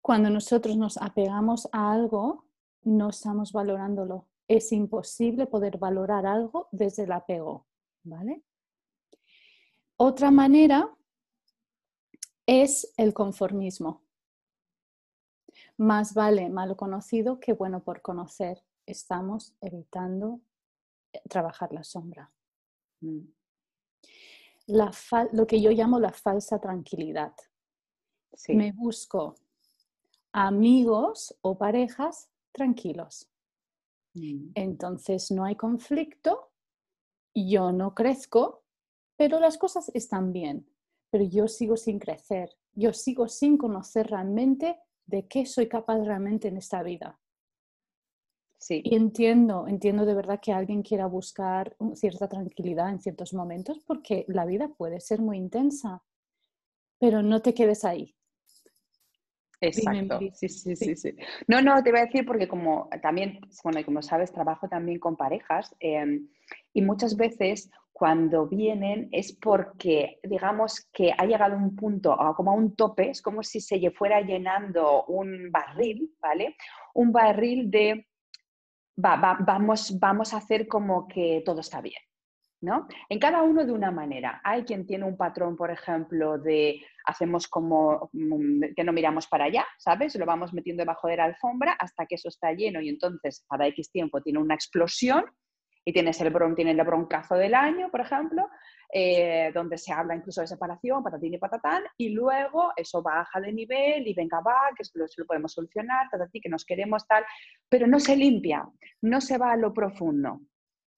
cuando 0.00 0.30
nosotros 0.30 0.76
nos 0.76 0.98
apegamos 0.98 1.68
a 1.72 1.90
algo, 1.90 2.44
no 2.84 3.08
estamos 3.08 3.50
valorándolo. 3.50 4.28
Es 4.48 4.72
imposible 4.72 5.46
poder 5.46 5.78
valorar 5.78 6.26
algo 6.26 6.68
desde 6.70 7.04
el 7.04 7.12
apego, 7.12 7.66
¿vale? 8.02 8.42
Otra 9.96 10.30
manera 10.30 10.94
es 12.46 12.92
el 12.96 13.14
conformismo. 13.14 14.02
Más 15.76 16.14
vale 16.14 16.50
malo 16.50 16.76
conocido 16.76 17.40
que 17.40 17.52
bueno 17.52 17.82
por 17.82 18.02
conocer. 18.02 18.64
Estamos 18.86 19.54
evitando 19.60 20.40
eh, 21.12 21.20
trabajar 21.28 21.72
la 21.72 21.84
sombra. 21.84 22.30
Mm. 23.00 23.20
lo 25.32 25.46
que 25.46 25.60
yo 25.60 25.70
llamo 25.70 25.98
la 26.00 26.12
falsa 26.12 26.60
tranquilidad. 26.60 27.34
Me 28.48 28.72
busco 28.72 29.36
amigos 30.32 31.36
o 31.42 31.56
parejas 31.56 32.30
tranquilos. 32.52 33.30
Mm. 34.14 34.52
Entonces 34.54 35.30
no 35.30 35.44
hay 35.44 35.56
conflicto, 35.56 36.52
yo 37.34 37.72
no 37.72 37.94
crezco, 37.94 38.64
pero 39.16 39.40
las 39.40 39.58
cosas 39.58 39.90
están 39.94 40.32
bien, 40.32 40.66
pero 41.10 41.24
yo 41.24 41.48
sigo 41.48 41.76
sin 41.76 41.98
crecer, 41.98 42.50
yo 42.72 42.92
sigo 42.92 43.28
sin 43.28 43.56
conocer 43.58 44.08
realmente 44.08 44.78
de 45.06 45.26
qué 45.26 45.46
soy 45.46 45.68
capaz 45.68 45.98
realmente 45.98 46.48
en 46.48 46.56
esta 46.56 46.82
vida. 46.82 47.20
Y 48.70 48.94
entiendo, 48.94 49.66
entiendo 49.68 50.06
de 50.06 50.14
verdad 50.14 50.40
que 50.40 50.52
alguien 50.52 50.82
quiera 50.82 51.06
buscar 51.06 51.76
cierta 51.94 52.28
tranquilidad 52.28 52.88
en 52.88 53.00
ciertos 53.00 53.34
momentos 53.34 53.78
porque 53.86 54.24
la 54.28 54.46
vida 54.46 54.68
puede 54.68 55.00
ser 55.00 55.20
muy 55.20 55.36
intensa, 55.36 56.02
pero 56.98 57.22
no 57.22 57.42
te 57.42 57.52
quedes 57.52 57.84
ahí. 57.84 58.13
Exacto, 59.66 60.18
sí, 60.32 60.48
sí, 60.48 60.76
sí, 60.76 60.96
sí, 60.96 61.16
No, 61.48 61.60
no, 61.62 61.82
te 61.82 61.90
voy 61.90 62.00
a 62.00 62.04
decir 62.04 62.24
porque 62.26 62.48
como 62.48 62.88
también, 63.02 63.40
bueno, 63.62 63.84
como 63.84 64.02
sabes, 64.02 64.32
trabajo 64.32 64.68
también 64.68 64.98
con 64.98 65.16
parejas 65.16 65.74
em, 65.80 66.28
y 66.72 66.82
muchas 66.82 67.16
veces 67.16 67.70
cuando 67.92 68.46
vienen 68.46 69.08
es 69.12 69.32
porque, 69.32 70.18
digamos, 70.24 70.88
que 70.92 71.12
ha 71.16 71.24
llegado 71.26 71.56
un 71.56 71.76
punto, 71.76 72.16
como 72.36 72.50
a 72.50 72.54
un 72.54 72.74
tope, 72.74 73.10
es 73.10 73.22
como 73.22 73.42
si 73.42 73.60
se 73.60 73.90
fuera 73.92 74.20
llenando 74.20 75.04
un 75.04 75.50
barril, 75.52 76.12
¿vale? 76.20 76.56
Un 76.94 77.12
barril 77.12 77.70
de 77.70 78.08
vamos, 78.96 79.98
vamos 79.98 80.34
a 80.34 80.38
hacer 80.38 80.66
como 80.66 81.06
que 81.06 81.42
todo 81.44 81.60
está 81.60 81.80
bien. 81.80 82.02
¿No? 82.64 82.88
En 83.08 83.18
cada 83.18 83.42
uno 83.42 83.64
de 83.64 83.72
una 83.72 83.90
manera. 83.90 84.40
Hay 84.42 84.64
quien 84.64 84.86
tiene 84.86 85.04
un 85.04 85.16
patrón, 85.16 85.56
por 85.56 85.70
ejemplo, 85.70 86.38
de 86.38 86.80
hacemos 87.04 87.46
como 87.46 88.08
mm, 88.12 88.74
que 88.74 88.84
no 88.84 88.92
miramos 88.92 89.26
para 89.26 89.44
allá, 89.44 89.66
¿sabes? 89.78 90.16
Lo 90.16 90.26
vamos 90.26 90.54
metiendo 90.54 90.82
debajo 90.82 91.08
de 91.08 91.18
la 91.18 91.24
alfombra 91.24 91.76
hasta 91.78 92.06
que 92.06 92.14
eso 92.14 92.28
está 92.28 92.52
lleno 92.52 92.80
y 92.80 92.88
entonces 92.88 93.44
cada 93.48 93.66
X 93.68 93.90
tiempo 93.90 94.22
tiene 94.22 94.38
una 94.38 94.54
explosión 94.54 95.24
y 95.84 95.92
tienes 95.92 96.18
el, 96.22 96.30
broncazo 96.30 97.34
del 97.34 97.54
año, 97.54 97.90
por 97.90 98.00
ejemplo, 98.00 98.48
eh, 98.90 99.50
donde 99.52 99.76
se 99.76 99.92
habla 99.92 100.16
incluso 100.16 100.40
de 100.40 100.46
separación, 100.46 101.02
patatín 101.02 101.34
y 101.34 101.38
patatán, 101.38 101.82
y 101.98 102.08
luego 102.08 102.72
eso 102.74 103.02
baja 103.02 103.38
de 103.38 103.52
nivel 103.52 104.08
y 104.08 104.14
venga, 104.14 104.40
va, 104.40 104.70
que 104.74 104.84
lo, 104.94 105.04
lo 105.16 105.26
podemos 105.26 105.52
solucionar, 105.52 106.08
tatatí, 106.10 106.40
que 106.40 106.48
nos 106.48 106.64
queremos 106.64 107.06
tal, 107.06 107.22
pero 107.68 107.86
no 107.86 108.00
se 108.00 108.16
limpia, 108.16 108.66
no 109.02 109.20
se 109.20 109.36
va 109.36 109.52
a 109.52 109.56
lo 109.56 109.74
profundo. 109.74 110.40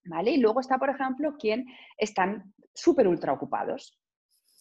¿Vale? 0.07 0.33
Y 0.33 0.39
luego 0.39 0.61
está, 0.61 0.79
por 0.79 0.91
ejemplo, 0.91 1.37
quien 1.39 1.67
están 1.97 2.55
súper 2.75 3.09
ultra 3.09 3.33
ocupados. 3.33 3.99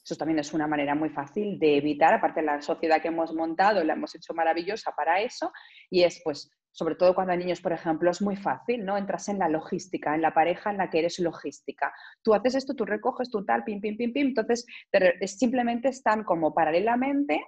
Eso 0.03 0.15
también 0.15 0.39
es 0.39 0.53
una 0.53 0.67
manera 0.67 0.93
muy 0.93 1.09
fácil 1.09 1.57
de 1.57 1.77
evitar, 1.77 2.13
aparte 2.13 2.41
de 2.41 2.45
la 2.45 2.61
sociedad 2.61 3.01
que 3.01 3.07
hemos 3.07 3.33
montado, 3.33 3.83
la 3.83 3.93
hemos 3.93 4.13
hecho 4.13 4.33
maravillosa 4.33 4.91
para 4.91 5.19
eso, 5.19 5.51
y 5.89 6.03
es 6.03 6.21
pues 6.23 6.51
sobre 6.75 6.95
todo 6.95 7.15
cuando 7.15 7.31
hay 7.31 7.39
niños, 7.39 7.61
por 7.61 7.71
ejemplo, 7.71 8.11
es 8.11 8.21
muy 8.21 8.35
fácil, 8.35 8.83
¿no? 8.83 8.97
Entras 8.97 9.29
en 9.29 9.39
la 9.39 9.47
logística, 9.47 10.13
en 10.13 10.21
la 10.21 10.33
pareja 10.33 10.71
en 10.71 10.77
la 10.77 10.89
que 10.89 10.99
eres 10.99 11.19
logística. 11.19 11.93
Tú 12.21 12.33
haces 12.33 12.53
esto, 12.55 12.75
tú 12.75 12.83
recoges, 12.83 13.29
tú 13.29 13.45
tal, 13.45 13.63
pim, 13.63 13.79
pim, 13.79 13.95
pim, 13.95 14.11
pim. 14.11 14.27
Entonces, 14.27 14.65
simplemente 15.25 15.87
están 15.87 16.25
como 16.25 16.53
paralelamente 16.53 17.41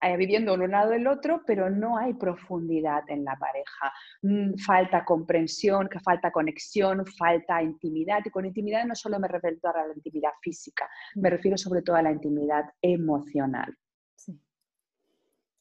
eh, 0.00 0.16
viviendo 0.16 0.54
uno 0.54 0.66
lado 0.66 0.90
del 0.90 1.06
otro, 1.06 1.42
pero 1.46 1.70
no 1.70 1.96
hay 1.96 2.14
profundidad 2.14 3.02
en 3.08 3.24
la 3.24 3.36
pareja. 3.36 3.92
Mm, 4.22 4.58
falta 4.58 5.04
comprensión, 5.04 5.88
que 5.88 6.00
falta 6.00 6.30
conexión, 6.30 7.04
falta 7.06 7.62
intimidad. 7.62 8.20
Y 8.24 8.30
con 8.30 8.46
intimidad 8.46 8.84
no 8.84 8.94
solo 8.94 9.18
me 9.18 9.28
refiero 9.28 9.58
a 9.64 9.86
la 9.86 9.94
intimidad 9.94 10.32
física, 10.42 10.88
me 11.16 11.30
refiero 11.30 11.56
sobre 11.56 11.82
todo 11.82 11.96
a 11.96 12.02
la 12.02 12.12
intimidad 12.12 12.64
emocional. 12.82 13.74
Sí. 14.16 14.38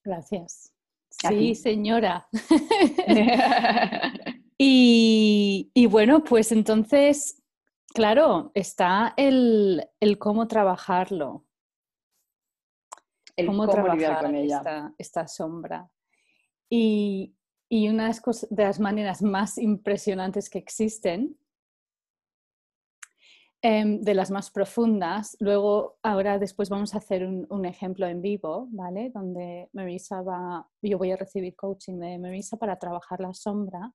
Gracias. 0.04 0.74
Sí, 1.10 1.56
señora. 1.56 2.28
y, 4.58 5.88
bueno, 5.90 6.24
pues 6.24 6.52
entonces, 6.52 7.42
claro, 7.94 8.52
está 8.54 9.14
el, 9.18 9.90
cómo 10.20 10.48
trabajarlo. 10.48 11.47
El 13.38 13.48
cómo, 13.48 13.68
trabajar 13.68 14.26
con 14.26 14.36
ella. 14.36 14.94
Esta, 14.98 15.28
sombra. 15.28 15.90
Y, 16.70 17.36
y 17.70 17.88
una 17.88 18.12
de 18.12 18.64
las 18.64 18.80
maneras 18.80 19.22
más 19.22 19.58
impresionantes 19.58 20.50
que 20.50 20.58
existen 20.58 21.38
Em, 23.64 24.02
de 24.02 24.14
las 24.14 24.30
más 24.30 24.52
profundas. 24.52 25.36
Luego, 25.40 25.98
ahora 26.04 26.38
después 26.38 26.70
vamos 26.70 26.94
a 26.94 27.00
hacer 27.00 27.26
un, 27.26 27.66
ejemplo 27.66 28.06
en 28.06 28.22
vivo, 28.22 28.68
¿vale? 28.70 29.10
Donde 29.10 29.68
Marisa 29.74 30.22
va, 30.22 30.70
yo 30.82 31.00
voy 31.00 31.12
a 31.12 31.18
recibir 31.18 31.56
coaching 31.56 31.98
de 31.98 32.20
Marisa 32.20 32.58
para 32.58 32.78
trabajar 32.78 33.20
la 33.20 33.34
sombra. 33.34 33.92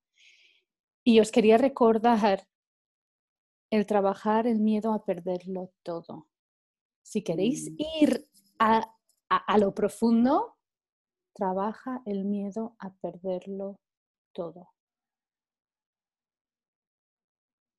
Y 1.05 1.21
os 1.21 1.31
quería 1.31 1.59
recordar 1.59 2.45
el 3.71 3.87
trabajar 3.87 4.49
el 4.49 4.59
miedo 4.59 4.93
a 4.93 5.05
perderlo 5.05 5.71
todo. 5.85 6.27
Si 7.01 7.23
queréis 7.23 7.71
mm. 7.71 7.77
ir 8.03 8.29
a, 8.59 8.93
a 9.37 9.59
lo 9.59 9.75
profundo, 9.75 10.57
trabaja 11.35 12.03
el 12.07 12.25
miedo 12.25 12.77
a 12.79 12.93
perderlo 12.95 13.81
todo. 14.33 14.71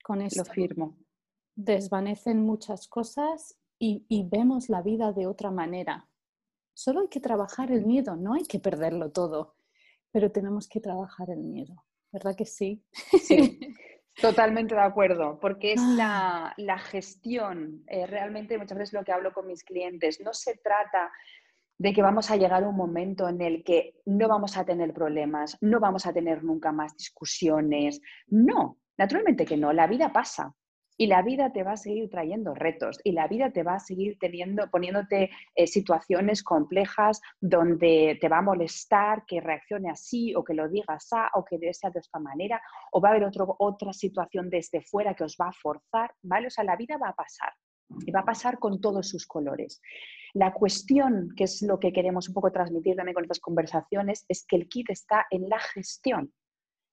con 0.03 0.21
esto. 0.21 0.43
Lo 0.43 0.45
firmo. 0.45 0.97
Desvanecen 1.55 2.41
muchas 2.41 2.87
cosas 2.87 3.57
y, 3.79 4.05
y 4.09 4.27
vemos 4.27 4.69
la 4.69 4.81
vida 4.81 5.11
de 5.13 5.27
otra 5.27 5.49
manera. 5.49 6.09
Solo 6.73 7.01
hay 7.01 7.07
que 7.07 7.19
trabajar 7.19 7.71
el 7.71 7.85
miedo, 7.85 8.15
no 8.15 8.33
hay 8.33 8.43
que 8.43 8.59
perderlo 8.59 9.11
todo, 9.11 9.55
pero 10.11 10.31
tenemos 10.31 10.67
que 10.67 10.79
trabajar 10.81 11.29
el 11.29 11.39
miedo. 11.39 11.85
¿Verdad 12.11 12.35
que 12.35 12.45
sí? 12.45 12.83
Sí, 13.21 13.59
totalmente 14.21 14.75
de 14.75 14.81
acuerdo, 14.81 15.39
porque 15.39 15.73
es 15.73 15.81
Ah. 15.81 15.93
la, 15.95 16.53
la 16.57 16.79
gestión, 16.79 17.83
eh, 17.87 18.05
realmente 18.07 18.57
muchas 18.57 18.77
veces 18.77 18.93
lo 18.93 19.03
que 19.03 19.11
hablo 19.11 19.31
con 19.33 19.47
mis 19.47 19.63
clientes, 19.63 20.19
no 20.21 20.33
se 20.33 20.57
trata 20.57 21.11
de 21.83 21.91
que 21.91 22.01
vamos 22.01 22.31
a 22.31 22.37
llegar 22.37 22.63
a 22.63 22.69
un 22.69 22.77
momento 22.77 23.27
en 23.27 23.41
el 23.41 23.61
que 23.61 23.95
no 24.05 24.29
vamos 24.29 24.55
a 24.55 24.63
tener 24.63 24.93
problemas, 24.93 25.57
no 25.59 25.81
vamos 25.81 26.05
a 26.05 26.13
tener 26.13 26.41
nunca 26.41 26.71
más 26.71 26.95
discusiones. 26.95 27.99
No, 28.27 28.77
naturalmente 28.97 29.45
que 29.45 29.57
no, 29.57 29.73
la 29.73 29.85
vida 29.85 30.13
pasa 30.13 30.55
y 30.95 31.07
la 31.07 31.21
vida 31.23 31.51
te 31.51 31.61
va 31.61 31.73
a 31.73 31.77
seguir 31.77 32.09
trayendo 32.09 32.53
retos 32.53 33.01
y 33.03 33.11
la 33.11 33.27
vida 33.27 33.51
te 33.51 33.63
va 33.63 33.73
a 33.75 33.79
seguir 33.81 34.17
teniendo, 34.17 34.69
poniéndote 34.71 35.29
eh, 35.55 35.67
situaciones 35.67 36.41
complejas 36.41 37.19
donde 37.41 38.17
te 38.21 38.29
va 38.29 38.37
a 38.37 38.43
molestar 38.43 39.25
que 39.25 39.41
reaccione 39.41 39.89
así 39.89 40.33
o 40.35 40.43
que 40.45 40.53
lo 40.53 40.69
digas 40.69 41.11
así 41.11 41.31
o 41.33 41.43
que 41.43 41.57
sea 41.73 41.89
de 41.89 41.99
esta 41.99 42.19
manera 42.19 42.61
o 42.93 43.01
va 43.01 43.09
a 43.09 43.11
haber 43.11 43.29
otra 43.59 43.91
situación 43.91 44.49
desde 44.49 44.79
fuera 44.83 45.15
que 45.15 45.25
os 45.25 45.35
va 45.35 45.49
a 45.49 45.53
forzar, 45.61 46.13
¿vale? 46.21 46.47
O 46.47 46.49
sea, 46.49 46.63
la 46.63 46.77
vida 46.77 46.95
va 46.95 47.09
a 47.09 47.15
pasar 47.15 47.51
y 48.05 48.11
va 48.11 48.21
a 48.21 48.25
pasar 48.25 48.59
con 48.59 48.79
todos 48.81 49.07
sus 49.07 49.25
colores. 49.25 49.81
La 50.33 50.51
cuestión, 50.51 51.33
que 51.35 51.43
es 51.43 51.61
lo 51.61 51.79
que 51.79 51.93
queremos 51.93 52.27
un 52.27 52.33
poco 52.33 52.51
transmitir 52.51 52.95
también 52.95 53.13
con 53.13 53.23
estas 53.23 53.39
conversaciones, 53.39 54.25
es 54.27 54.45
que 54.45 54.55
el 54.55 54.67
kit 54.67 54.89
está 54.89 55.27
en 55.29 55.47
la 55.47 55.59
gestión, 55.59 56.33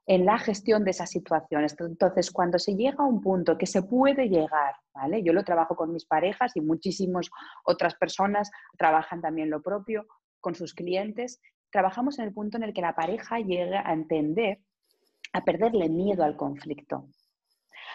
en 0.07 0.27
la 0.27 0.39
gestión 0.39 0.85
de 0.85 0.91
esas 0.91 1.09
situaciones. 1.09 1.75
Entonces, 1.79 2.31
cuando 2.31 2.59
se 2.59 2.75
llega 2.75 3.03
a 3.03 3.07
un 3.07 3.21
punto 3.21 3.57
que 3.57 3.67
se 3.67 3.83
puede 3.83 4.29
llegar, 4.29 4.75
¿vale? 4.93 5.23
Yo 5.23 5.33
lo 5.33 5.43
trabajo 5.45 5.75
con 5.75 5.93
mis 5.93 6.05
parejas 6.05 6.55
y 6.57 6.61
muchísimas 6.61 7.31
otras 7.65 7.95
personas 7.95 8.51
trabajan 8.77 9.23
también 9.23 9.49
lo 9.49 9.63
propio 9.63 10.07
con 10.41 10.55
sus 10.55 10.75
clientes. 10.75 11.41
Trabajamos 11.71 12.19
en 12.19 12.27
el 12.27 12.35
punto 12.35 12.57
en 12.57 12.65
el 12.65 12.75
que 12.75 12.83
la 12.83 12.95
pareja 12.95 13.39
llega 13.39 13.89
a 13.89 13.93
entender, 13.93 14.61
a 15.33 15.45
perderle 15.45 15.89
miedo 15.89 16.25
al 16.25 16.37
conflicto, 16.37 17.07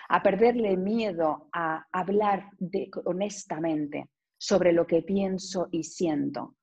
a 0.10 0.22
perderle 0.22 0.78
miedo 0.78 1.48
a 1.52 1.86
hablar 1.92 2.50
de, 2.60 2.90
honestamente 3.06 4.10
sobre 4.38 4.74
lo 4.74 4.86
que 4.86 5.02
pienso 5.02 5.68
y 5.72 5.84
siento, 5.84 6.56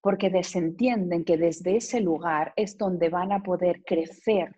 porque 0.00 0.30
desentienden 0.30 1.24
que 1.24 1.36
desde 1.36 1.76
ese 1.76 2.00
lugar 2.00 2.52
es 2.56 2.78
donde 2.78 3.08
van 3.08 3.32
a 3.32 3.42
poder 3.42 3.82
crecer 3.84 4.54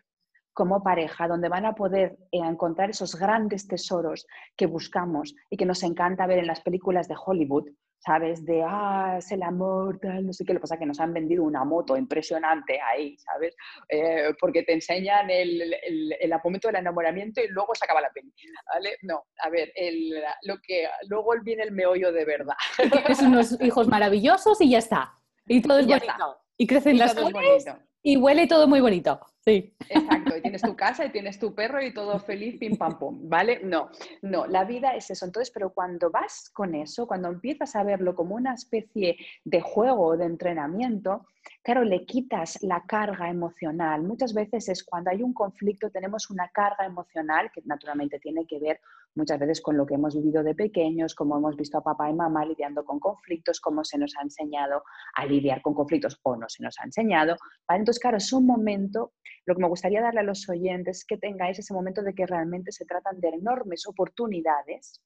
como 0.52 0.82
pareja, 0.82 1.28
donde 1.28 1.48
van 1.48 1.66
a 1.66 1.74
poder 1.74 2.18
eh, 2.32 2.38
encontrar 2.38 2.90
esos 2.90 3.14
grandes 3.14 3.68
tesoros 3.68 4.26
que 4.56 4.66
buscamos 4.66 5.34
y 5.48 5.56
que 5.56 5.64
nos 5.64 5.82
encanta 5.84 6.26
ver 6.26 6.38
en 6.38 6.48
las 6.48 6.60
películas 6.62 7.06
de 7.06 7.14
Hollywood, 7.24 7.68
¿sabes? 7.98 8.44
De, 8.44 8.62
ah, 8.66 9.16
es 9.18 9.30
el 9.32 9.42
amor, 9.42 9.98
tal, 10.00 10.26
no 10.26 10.32
sé 10.32 10.44
qué, 10.44 10.52
lo 10.52 10.58
que 10.58 10.62
pasa 10.62 10.74
es 10.74 10.80
que 10.80 10.86
nos 10.86 11.00
han 11.00 11.12
vendido 11.12 11.42
una 11.44 11.64
moto 11.64 11.96
impresionante 11.96 12.80
ahí, 12.80 13.16
¿sabes? 13.18 13.56
Eh, 13.88 14.34
porque 14.40 14.62
te 14.62 14.72
enseñan 14.72 15.30
el, 15.30 15.62
el, 15.62 16.16
el, 16.20 16.34
momento 16.42 16.68
del 16.68 16.76
enamoramiento 16.76 17.40
y 17.40 17.48
luego 17.48 17.74
se 17.74 17.84
acaba 17.84 18.00
la 18.00 18.10
peli, 18.10 18.32
¿vale? 18.72 18.96
No, 19.02 19.24
a 19.42 19.50
ver, 19.50 19.72
el, 19.74 20.14
lo 20.42 20.58
que, 20.62 20.88
luego 21.08 21.32
viene 21.42 21.64
el 21.64 21.72
meollo 21.72 22.12
de 22.12 22.24
verdad. 22.24 22.56
Tienes 22.76 23.20
unos 23.20 23.60
hijos 23.60 23.88
maravillosos 23.88 24.60
y 24.60 24.70
ya 24.70 24.78
está. 24.78 25.14
Y 25.46 25.62
todo 25.62 25.78
es 25.78 25.86
Y 25.86 25.88
ya 25.88 25.96
bonito. 25.96 26.12
está. 26.12 26.47
Y 26.58 26.66
crecen 26.66 26.96
Y 26.96 26.98
las 26.98 27.14
flores 27.14 27.64
y 28.02 28.16
huele 28.16 28.46
todo 28.46 28.66
muy 28.68 28.80
bonito. 28.80 29.20
Sí. 29.44 29.74
Exacto, 29.88 30.36
y 30.36 30.42
tienes 30.42 30.62
tu 30.62 30.76
casa 30.76 31.04
y 31.04 31.10
tienes 31.10 31.38
tu 31.38 31.54
perro 31.54 31.82
y 31.82 31.92
todo 31.92 32.18
feliz, 32.18 32.56
pim 32.58 32.76
pam 32.76 32.98
pum, 32.98 33.28
¿vale? 33.28 33.60
No, 33.62 33.90
no, 34.22 34.46
la 34.46 34.64
vida 34.64 34.94
es 34.94 35.10
eso. 35.10 35.26
Entonces, 35.26 35.50
pero 35.52 35.72
cuando 35.72 36.10
vas 36.10 36.50
con 36.50 36.74
eso, 36.74 37.06
cuando 37.06 37.28
empiezas 37.28 37.74
a 37.76 37.82
verlo 37.82 38.14
como 38.14 38.34
una 38.34 38.54
especie 38.54 39.16
de 39.44 39.60
juego 39.60 40.06
o 40.06 40.16
de 40.16 40.26
entrenamiento, 40.26 41.26
claro, 41.62 41.84
le 41.84 42.04
quitas 42.04 42.62
la 42.62 42.84
carga 42.86 43.28
emocional. 43.28 44.02
Muchas 44.02 44.32
veces 44.32 44.68
es 44.68 44.84
cuando 44.84 45.10
hay 45.10 45.22
un 45.22 45.34
conflicto, 45.34 45.90
tenemos 45.90 46.30
una 46.30 46.48
carga 46.48 46.84
emocional 46.84 47.50
que 47.52 47.62
naturalmente 47.64 48.18
tiene 48.20 48.46
que 48.46 48.58
ver 48.58 48.80
muchas 49.14 49.38
veces 49.38 49.60
con 49.60 49.76
lo 49.76 49.86
que 49.86 49.94
hemos 49.94 50.14
vivido 50.14 50.42
de 50.42 50.54
pequeños, 50.54 51.14
como 51.14 51.36
hemos 51.36 51.56
visto 51.56 51.78
a 51.78 51.82
papá 51.82 52.10
y 52.10 52.14
mamá 52.14 52.44
lidiando 52.44 52.84
con 52.84 53.00
conflictos, 53.00 53.60
cómo 53.60 53.84
se 53.84 53.98
nos 53.98 54.14
ha 54.16 54.22
enseñado 54.22 54.82
a 55.14 55.26
lidiar 55.26 55.62
con 55.62 55.74
conflictos 55.74 56.18
o 56.22 56.36
no 56.36 56.48
se 56.48 56.62
nos 56.62 56.78
ha 56.80 56.84
enseñado. 56.84 57.36
Entonces, 57.68 58.00
claro, 58.00 58.18
es 58.18 58.32
un 58.32 58.46
momento, 58.46 59.12
lo 59.46 59.54
que 59.54 59.62
me 59.62 59.68
gustaría 59.68 60.00
darle 60.00 60.20
a 60.20 60.24
los 60.24 60.48
oyentes 60.48 60.98
es 60.98 61.04
que 61.04 61.18
tengáis 61.18 61.58
ese 61.58 61.74
momento 61.74 62.02
de 62.02 62.14
que 62.14 62.26
realmente 62.26 62.72
se 62.72 62.84
tratan 62.84 63.20
de 63.20 63.28
enormes 63.28 63.86
oportunidades 63.86 65.02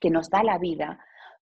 que 0.00 0.10
nos 0.10 0.28
da 0.28 0.42
la 0.42 0.58
vida 0.58 0.98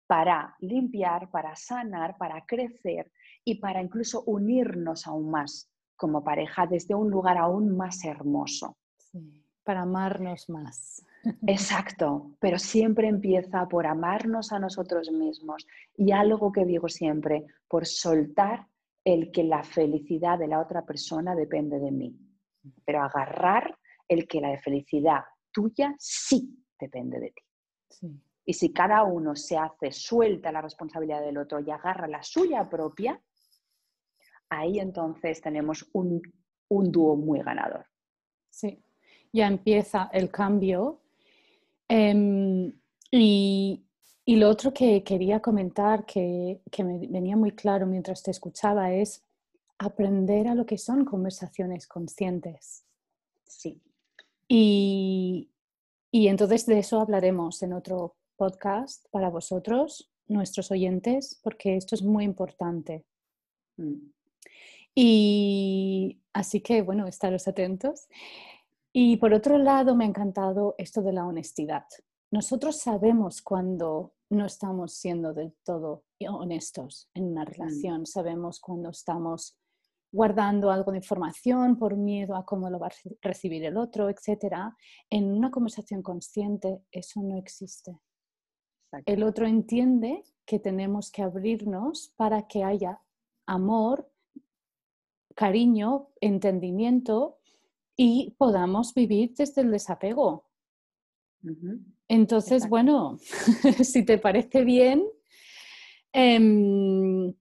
para 0.07 0.55
limpiar, 0.61 1.31
para 1.31 1.57
sanar, 1.57 2.17
para 2.19 2.45
crecer 2.47 3.11
y 3.45 3.57
para 3.57 3.81
incluso 3.81 4.23
unirnos 4.27 5.07
aún 5.07 5.31
más 5.31 5.71
como 5.97 6.23
pareja 6.23 6.67
desde 6.67 6.95
un 6.95 7.11
lugar 7.11 7.39
aún 7.39 7.77
más 7.77 8.05
hermoso. 8.05 8.77
Sí, 8.99 9.45
Para 9.63 9.83
amarnos 9.83 10.49
más. 10.51 11.05
Exacto, 11.47 12.33
pero 12.39 12.59
siempre 12.59 13.09
empieza 13.09 13.67
por 13.69 13.87
amarnos 13.87 14.53
a 14.53 14.59
nosotros 14.59 15.11
mismos 15.11 15.67
y 15.97 16.13
algo 16.13 16.53
que 16.53 16.65
digo 16.65 16.89
siempre, 16.89 17.47
por 17.69 17.87
soltar 17.87 18.67
el 19.05 19.31
que 19.33 19.45
la 19.45 19.63
felicidad 19.63 20.39
de 20.39 20.49
la 20.49 20.61
otra 20.61 20.85
persona 20.85 21.35
depende 21.35 21.79
de 21.79 21.91
mí, 21.91 22.17
pero 22.85 23.03
agarrar 23.03 23.77
el 24.09 24.27
que 24.27 24.41
la 24.41 24.59
felicidad 24.61 25.21
tuya 25.53 25.95
sí 25.99 26.65
depende 26.79 27.21
de 27.21 27.31
ti. 27.31 27.43
Sí. 27.91 28.21
Y 28.47 28.53
si 28.53 28.73
cada 28.73 29.05
uno 29.05 29.35
se 29.35 29.57
hace, 29.57 29.91
suelta 29.91 30.53
la 30.53 30.61
responsabilidad 30.61 31.23
del 31.23 31.39
otro 31.39 31.61
y 31.61 31.71
agarra 31.71 32.07
la 32.07 32.23
suya 32.23 32.69
propia, 32.69 33.21
ahí 34.51 34.79
entonces 34.79 35.41
tenemos 35.41 35.89
un, 35.93 36.21
un 36.69 36.93
dúo 36.93 37.17
muy 37.17 37.41
ganador. 37.41 37.87
Sí, 38.51 38.83
ya 39.33 39.47
empieza 39.47 40.11
el 40.13 40.31
cambio. 40.31 41.01
Em, 41.97 42.73
y, 43.13 43.85
y 44.25 44.37
lo 44.37 44.49
otro 44.49 44.73
que 44.75 45.05
quería 45.05 45.39
comentar, 45.41 46.05
que, 46.05 46.61
que 46.73 46.83
me 46.83 46.99
venía 47.07 47.37
muy 47.37 47.53
claro 47.53 47.87
mientras 47.87 48.21
te 48.25 48.33
escuchaba, 48.33 48.93
es 48.93 49.23
aprender 49.79 50.49
a 50.49 50.57
lo 50.57 50.67
que 50.67 50.77
son 50.77 51.05
conversaciones 51.05 51.87
conscientes. 51.87 52.85
Sí, 53.47 53.81
Y, 54.49 55.51
y 56.11 56.27
entonces 56.29 56.67
de 56.67 56.81
eso 56.81 57.01
hablaremos 57.01 57.63
en 57.63 57.73
otro 57.75 58.17
podcast 58.37 59.07
para 59.13 59.31
vosotros, 59.31 60.11
nuestros 60.27 60.73
oyentes, 60.73 61.39
porque 61.45 61.77
esto 61.77 61.95
es 61.95 62.03
muy 62.03 62.25
importante. 62.25 63.05
mm, 63.77 64.11
Y 64.97 66.21
así 66.33 66.61
que, 66.61 66.83
bueno, 66.83 67.07
estaros 67.07 67.47
atentos. 67.49 68.09
Y 68.97 69.17
por 69.17 69.35
otro 69.35 69.59
lado, 69.59 69.97
me 69.97 70.05
ha 70.05 70.09
encantado 70.09 70.77
esto 70.79 71.03
de 71.03 71.13
la 71.13 71.27
honestidad. 71.27 71.85
Nosotros 72.31 72.79
sabemos 72.79 73.43
cuando 73.43 74.15
no 74.31 74.47
estamos 74.47 74.95
siendo 74.95 75.35
del 75.35 75.53
todo 75.65 76.05
honestos 76.29 77.11
en 77.13 77.25
una 77.25 77.45
relación, 77.45 78.07
sabemos 78.07 78.61
cuando 78.61 78.91
estamos 78.91 79.59
guardando 80.13 80.71
algo 80.71 80.93
de 80.93 80.99
información 80.99 81.77
por 81.77 81.97
miedo 81.97 82.37
a 82.37 82.45
cómo 82.47 82.71
lo 82.71 82.79
va 82.79 82.87
a 82.87 82.91
re- 82.91 83.19
recibir 83.21 83.65
el 83.65 83.77
otro, 83.77 84.09
etc. 84.09 84.73
En 85.11 85.25
una 85.33 85.51
conversación 85.51 86.01
consciente 86.03 86.85
eso 86.93 87.21
no 87.21 87.37
existe. 87.37 87.99
exacto. 88.87 89.13
El 89.13 89.25
otro 89.25 89.47
entiende 89.47 90.23
que 90.47 90.61
tenemos 90.61 91.11
que 91.11 91.23
abrirnos 91.23 92.13
para 92.17 92.47
que 92.47 92.63
haya 92.63 93.01
amor, 93.45 94.09
cariño, 95.35 96.11
entendimiento 96.21 97.39
y 97.97 98.35
podamos 98.39 98.95
vivir 98.95 99.35
desde 99.35 99.63
el 99.63 99.71
desapego. 99.71 100.47
Entonces, 102.09 102.65
Exacto. 102.65 102.71
bueno, 102.71 103.19
si 103.83 104.05
te 104.05 104.19
parece 104.19 104.65
bien, 104.65 105.05
em, 106.13 107.35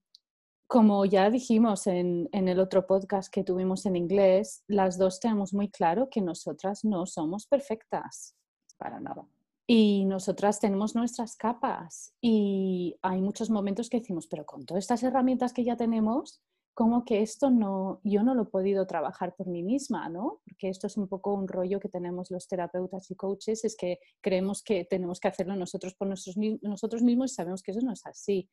como 0.68 1.06
ya 1.06 1.30
dijimos 1.30 1.88
en, 1.88 2.30
en 2.32 2.48
el 2.48 2.60
otro 2.60 2.86
podcast 2.86 3.32
que 3.32 3.44
tuvimos 3.44 3.86
en 3.86 3.96
inglés, 3.96 4.63
las 4.68 4.98
dos 4.98 5.20
tenemos 5.20 5.54
muy 5.54 5.70
claro 5.70 6.10
que 6.10 6.22
nosotras 6.22 6.84
no 6.84 7.06
somos 7.06 7.48
perfectas. 7.48 8.36
Para 8.78 9.00
nada. 9.00 9.26
Y 9.66 10.06
nosotras 10.06 10.60
tenemos 10.60 10.94
nuestras 10.94 11.38
capas 11.38 12.13
y 12.20 12.98
hay 13.02 13.22
muchos 13.22 13.50
momentos 13.50 13.89
que 13.89 14.00
decimos, 14.00 14.28
pero 14.28 14.46
con 14.46 14.66
todas 14.66 14.84
estas 14.84 15.04
herramientas 15.04 15.54
que 15.54 15.63
ya 15.63 15.78
tenemos, 15.78 16.42
como 16.74 17.06
que 17.06 17.22
esto 17.22 17.52
no, 17.52 18.02
yo 18.04 18.24
no 18.24 18.34
lo 18.34 18.44
he 18.44 18.46
podido 18.46 18.88
trabajar 18.88 19.36
por 19.36 19.48
mí 19.48 19.62
misma, 19.64 20.10
¿no? 20.10 20.42
Porque 20.46 20.70
esto 20.70 20.88
es 20.88 20.98
un 20.98 21.08
poco 21.08 21.34
un 21.34 21.48
rollo 21.48 21.80
que 21.80 21.90
tenemos 21.90 22.32
los 22.32 22.48
terapeutas 22.48 23.12
y 23.12 23.16
coaches, 23.16 23.64
es 23.64 23.76
que 23.76 24.00
creemos 24.22 24.64
que 24.64 24.86
tenemos 24.86 25.20
que 25.20 25.28
hacerlo 25.28 25.56
nosotros 25.56 25.94
por 25.94 26.08
nosotros, 26.08 26.38
mi- 26.38 26.60
nosotros 26.64 27.04
mismos 27.04 27.32
y 27.32 27.36
sabemos 27.36 27.62
que 27.62 27.72
eso 27.72 27.82
no 27.82 27.92
es 27.94 28.06
así. 28.06 28.50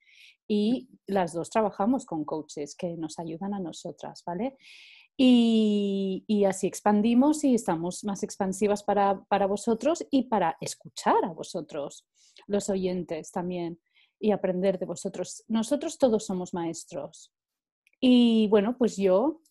Y 0.46 0.88
las 1.06 1.32
dos 1.32 1.48
trabajamos 1.50 2.04
con 2.04 2.24
coaches 2.24 2.74
que 2.76 2.96
nos 2.96 3.18
ayudan 3.18 3.54
a 3.54 3.60
nosotras, 3.60 4.22
¿vale? 4.26 4.56
Y, 5.16 6.24
y, 6.26 6.44
así 6.44 6.66
expandimos 6.66 7.44
y 7.44 7.54
estamos 7.54 8.04
más 8.04 8.22
expansivas 8.22 8.82
para, 8.82 9.22
para 9.28 9.46
vosotros 9.46 10.06
y 10.10 10.24
para 10.24 10.56
escuchar 10.62 11.24
a 11.24 11.32
vosotros, 11.32 12.06
los 12.46 12.70
oyentes 12.70 13.30
también, 13.30 13.78
y 14.18 14.30
aprender 14.32 14.78
de 14.78 14.86
vosotros. 14.86 15.44
Nosotros 15.48 15.98
todos 15.98 16.24
somos 16.24 16.54
maestros. 16.54 17.32
Y 18.00 18.48
bueno, 18.48 18.76
pues 18.78 18.96
yo 18.96 19.42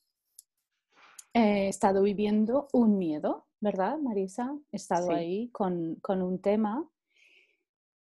he 1.34 1.68
estado 1.68 2.02
viviendo 2.02 2.68
un 2.74 2.98
miedo, 2.98 3.46
¿verdad, 3.60 4.00
Marisa? 4.00 4.58
He 4.72 4.78
estado 4.78 5.12
ahí 5.12 5.50
con, 5.50 5.96
con, 6.02 6.22
un 6.22 6.42
tema 6.42 6.90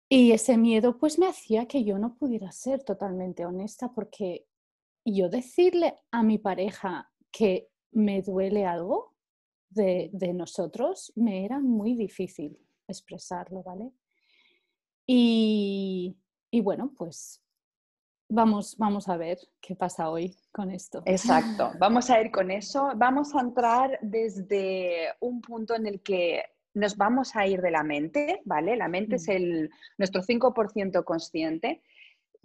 y 0.07 0.31
ese 0.31 0.57
miedo 0.57 0.97
pues 0.99 1.17
me 1.17 1.27
hacía 1.27 1.67
que 1.67 1.83
yo 1.83 1.97
no 1.97 2.15
pudiera 2.15 2.51
ser 2.51 2.83
totalmente 2.83 3.45
honesta 3.45 3.91
porque 3.91 4.45
yo 5.03 5.29
decirle 5.29 5.95
a 6.11 6.21
mi 6.21 6.37
pareja 6.37 7.11
que 7.31 7.69
me 7.91 8.21
duele 8.21 8.65
algo 8.65 9.15
de, 9.69 10.09
de 10.13 10.33
nosotros 10.33 11.11
me 11.15 11.43
era 11.43 11.59
muy 11.59 11.95
difícil 11.95 12.59
expresarlo, 12.87 13.63
¿vale? 13.63 13.91
Y, 15.07 16.17
y 16.51 16.61
bueno, 16.61 16.93
pues 16.95 17.44
vamos, 18.29 18.75
vamos 18.77 19.07
a 19.09 19.17
ver 19.17 19.37
qué 19.61 19.75
pasa 19.75 20.09
hoy 20.09 20.35
con 20.51 20.71
esto. 20.71 21.01
Exacto, 21.05 21.71
vamos 21.79 22.09
a 22.09 22.21
ir 22.21 22.31
con 22.31 22.51
eso. 22.51 22.91
Vamos 22.95 23.35
a 23.35 23.41
entrar 23.41 23.99
desde 24.01 25.13
un 25.19 25.41
punto 25.41 25.75
en 25.75 25.87
el 25.87 26.01
que 26.01 26.43
nos 26.73 26.97
vamos 26.97 27.35
a 27.35 27.47
ir 27.47 27.61
de 27.61 27.71
la 27.71 27.83
mente, 27.83 28.41
¿vale? 28.45 28.75
La 28.75 28.87
mente 28.87 29.15
es 29.15 29.27
mm. 29.27 29.31
el, 29.31 29.69
nuestro 29.97 30.21
5% 30.21 31.03
consciente 31.03 31.81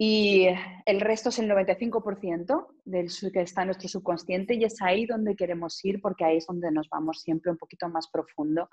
y 0.03 0.47
el 0.87 0.99
resto 0.99 1.29
es 1.29 1.37
el 1.37 1.47
95% 1.47 2.67
del 2.85 3.11
que 3.31 3.41
está 3.41 3.61
en 3.61 3.67
nuestro 3.67 3.87
subconsciente 3.87 4.55
y 4.55 4.63
es 4.63 4.81
ahí 4.81 5.05
donde 5.05 5.35
queremos 5.35 5.83
ir 5.85 6.01
porque 6.01 6.25
ahí 6.25 6.37
es 6.37 6.47
donde 6.47 6.71
nos 6.71 6.89
vamos 6.89 7.21
siempre 7.21 7.51
un 7.51 7.57
poquito 7.57 7.87
más 7.87 8.07
profundo. 8.09 8.67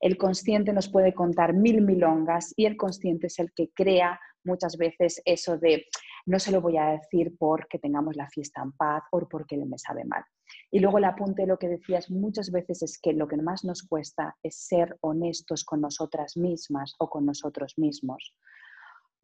El 0.00 0.16
consciente 0.16 0.72
nos 0.72 0.88
puede 0.88 1.12
contar 1.12 1.52
mil 1.52 1.82
milongas 1.82 2.54
y 2.56 2.64
el 2.64 2.78
consciente 2.78 3.26
es 3.26 3.38
el 3.40 3.52
que 3.52 3.68
crea 3.74 4.18
muchas 4.42 4.78
veces 4.78 5.20
eso 5.26 5.58
de 5.58 5.84
no 6.30 6.38
se 6.38 6.52
lo 6.52 6.60
voy 6.60 6.76
a 6.76 6.90
decir 6.92 7.36
porque 7.36 7.80
tengamos 7.80 8.14
la 8.14 8.28
fiesta 8.28 8.62
en 8.62 8.70
paz 8.72 9.02
o 9.10 9.28
porque 9.28 9.56
me 9.56 9.78
sabe 9.78 10.04
mal. 10.04 10.22
Y 10.70 10.78
luego 10.78 10.98
el 10.98 11.04
apunte, 11.04 11.44
lo 11.44 11.58
que 11.58 11.68
decías 11.68 12.08
muchas 12.08 12.52
veces 12.52 12.82
es 12.82 13.00
que 13.00 13.12
lo 13.12 13.26
que 13.26 13.36
más 13.36 13.64
nos 13.64 13.82
cuesta 13.82 14.36
es 14.40 14.56
ser 14.56 14.96
honestos 15.00 15.64
con 15.64 15.80
nosotras 15.80 16.36
mismas 16.36 16.94
o 16.98 17.10
con 17.10 17.26
nosotros 17.26 17.74
mismos. 17.78 18.32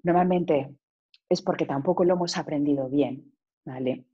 Normalmente 0.02 0.74
es 1.28 1.42
porque 1.42 1.64
tampoco 1.64 2.04
lo 2.04 2.14
hemos 2.14 2.36
aprendido 2.36 2.88
bien, 2.88 3.32
¿vale? 3.64 4.04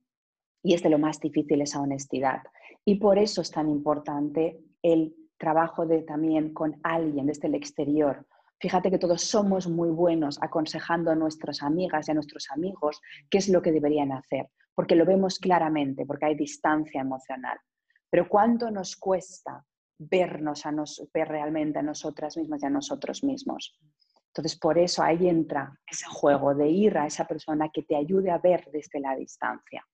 Y 0.62 0.74
es 0.74 0.82
de 0.82 0.90
lo 0.90 0.98
más 0.98 1.18
difícil 1.18 1.62
esa 1.62 1.80
honestidad. 1.80 2.42
Y 2.84 2.96
por 2.96 3.18
eso 3.18 3.40
es 3.40 3.50
tan 3.50 3.70
importante 3.70 4.60
el 4.82 5.16
trabajo 5.38 5.86
de 5.86 6.02
también 6.02 6.52
con 6.52 6.78
alguien 6.82 7.26
desde 7.26 7.48
el 7.48 7.54
exterior, 7.54 8.26
Fíjate 8.62 8.92
que 8.92 8.98
todos 8.98 9.22
somos 9.22 9.68
muy 9.68 9.90
buenos 9.90 10.38
aconsejando 10.40 11.10
a 11.10 11.16
nuestras 11.16 11.64
amigas 11.64 12.06
y 12.06 12.12
a 12.12 12.14
nuestros 12.14 12.48
amigos 12.52 13.00
qué 13.28 13.38
es 13.38 13.48
lo 13.48 13.60
que 13.60 13.72
deberían 13.72 14.12
hacer, 14.12 14.50
porque 14.72 14.94
lo 14.94 15.04
vemos 15.04 15.40
claramente, 15.40 16.06
porque 16.06 16.26
hay 16.26 16.36
distancia 16.36 17.00
emocional. 17.00 17.58
Pero 18.08 18.28
¿cuánto 18.28 18.70
nos 18.70 18.94
cuesta 18.94 19.66
vernos 19.98 20.64
a 20.64 20.70
nos, 20.70 21.04
ver 21.12 21.26
realmente 21.26 21.80
a 21.80 21.82
nosotras 21.82 22.36
mismas 22.36 22.62
y 22.62 22.66
a 22.66 22.70
nosotros 22.70 23.24
mismos? 23.24 23.76
Entonces, 24.28 24.56
por 24.56 24.78
eso 24.78 25.02
ahí 25.02 25.28
entra 25.28 25.76
ese 25.84 26.06
juego 26.06 26.54
de 26.54 26.68
ir 26.68 26.96
a 26.96 27.06
esa 27.08 27.26
persona 27.26 27.68
que 27.68 27.82
te 27.82 27.96
ayude 27.96 28.30
a 28.30 28.38
ver 28.38 28.68
desde 28.72 29.00
la 29.00 29.16
distancia. 29.16 29.84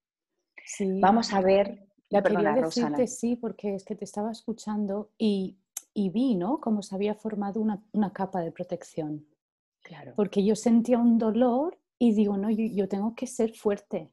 Vamos 1.00 1.32
a 1.32 1.40
ver. 1.40 1.88
La 2.10 2.22
quería 2.22 2.52
decirte 2.52 3.06
sí, 3.06 3.36
porque 3.36 3.74
es 3.74 3.84
que 3.84 3.94
te 3.94 4.04
estaba 4.04 4.30
escuchando 4.30 5.10
y 5.16 5.58
y 5.94 6.10
vi, 6.10 6.34
¿no? 6.34 6.60
Como 6.60 6.82
se 6.82 6.94
había 6.94 7.14
formado 7.14 7.60
una, 7.60 8.12
capa 8.12 8.40
de 8.40 8.52
protección. 8.52 9.26
Claro. 9.82 10.12
Porque 10.16 10.44
yo 10.44 10.54
sentía 10.54 10.98
un 10.98 11.18
dolor 11.18 11.78
y 11.98 12.12
digo, 12.12 12.36
no, 12.36 12.50
yo, 12.50 12.88
tengo 12.88 13.14
que 13.14 13.26
ser 13.26 13.54
fuerte. 13.54 14.10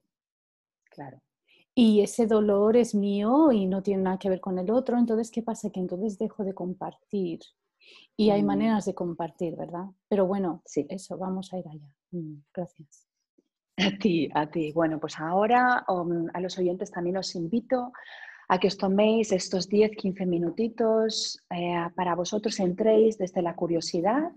Claro. 0.89 1.21
Y 1.73 2.01
ese 2.01 2.25
dolor 2.25 2.77
es 2.77 2.95
mío 2.95 3.51
y 3.51 3.65
no 3.65 3.83
tiene 3.83 4.03
nada 4.03 4.17
que 4.17 4.29
ver 4.29 4.39
con 4.39 4.57
el 4.57 4.71
otro. 4.71 4.97
Entonces, 4.97 5.29
¿qué 5.29 5.41
pasa? 5.41 5.69
Que 5.69 5.79
entonces 5.79 6.17
dejo 6.17 6.43
de 6.43 6.53
compartir. 6.53 7.39
Y 8.17 8.29
hay 8.29 8.41
mm. 8.41 8.45
maneras 8.45 8.85
de 8.85 8.95
compartir, 8.95 9.55
¿verdad? 9.55 9.85
Pero 10.07 10.25
bueno, 10.25 10.61
sí. 10.65 10.87
eso, 10.89 11.17
vamos 11.17 11.53
a 11.53 11.59
ir 11.59 11.67
allá. 11.67 11.93
Mm, 12.11 12.37
gracias. 12.53 13.07
A 13.77 13.97
ti, 13.99 14.29
a 14.33 14.49
ti. 14.49 14.71
Bueno, 14.71 14.99
pues 14.99 15.19
ahora 15.19 15.85
um, 15.89 16.27
a 16.33 16.39
los 16.39 16.57
oyentes 16.57 16.91
también 16.91 17.17
os 17.17 17.35
invito 17.35 17.91
a 18.47 18.59
que 18.59 18.67
os 18.67 18.77
toméis 18.77 19.31
estos 19.31 19.69
10-15 19.69 20.25
minutitos 20.25 21.41
eh, 21.49 21.87
para 21.95 22.15
vosotros 22.15 22.59
entréis 22.59 23.17
desde 23.17 23.41
la 23.41 23.55
curiosidad, 23.55 24.31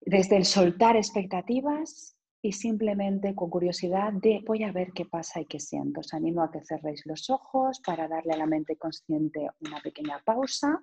desde 0.00 0.36
el 0.36 0.44
soltar 0.44 0.96
expectativas 0.96 2.16
y 2.42 2.52
simplemente 2.52 3.34
con 3.34 3.50
curiosidad 3.50 4.12
de 4.14 4.42
voy 4.46 4.64
a 4.64 4.72
ver 4.72 4.92
qué 4.92 5.04
pasa 5.04 5.40
y 5.40 5.46
qué 5.46 5.60
siento. 5.60 6.00
Os 6.00 6.14
animo 6.14 6.42
a 6.42 6.50
que 6.50 6.64
cerréis 6.64 7.04
los 7.04 7.28
ojos 7.28 7.80
para 7.84 8.08
darle 8.08 8.32
a 8.32 8.38
la 8.38 8.46
mente 8.46 8.76
consciente 8.76 9.46
una 9.60 9.80
pequeña 9.80 10.22
pausa 10.24 10.82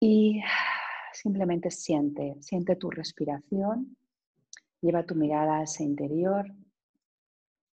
y 0.00 0.42
simplemente 1.12 1.70
siente, 1.70 2.36
siente 2.40 2.76
tu 2.76 2.90
respiración, 2.90 3.96
lleva 4.80 5.06
tu 5.06 5.14
mirada 5.14 5.58
a 5.58 5.62
ese 5.62 5.84
interior 5.84 6.46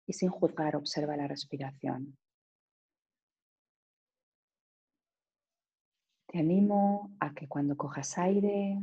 y 0.08 0.14
sin 0.14 0.30
juzgar 0.30 0.76
observa 0.76 1.16
la 1.16 1.28
respiración. 1.28 2.18
Te 6.32 6.40
animo 6.40 7.12
a 7.20 7.34
que 7.34 7.50
cuando 7.50 7.76
cojas 7.76 8.18
aire, 8.18 8.80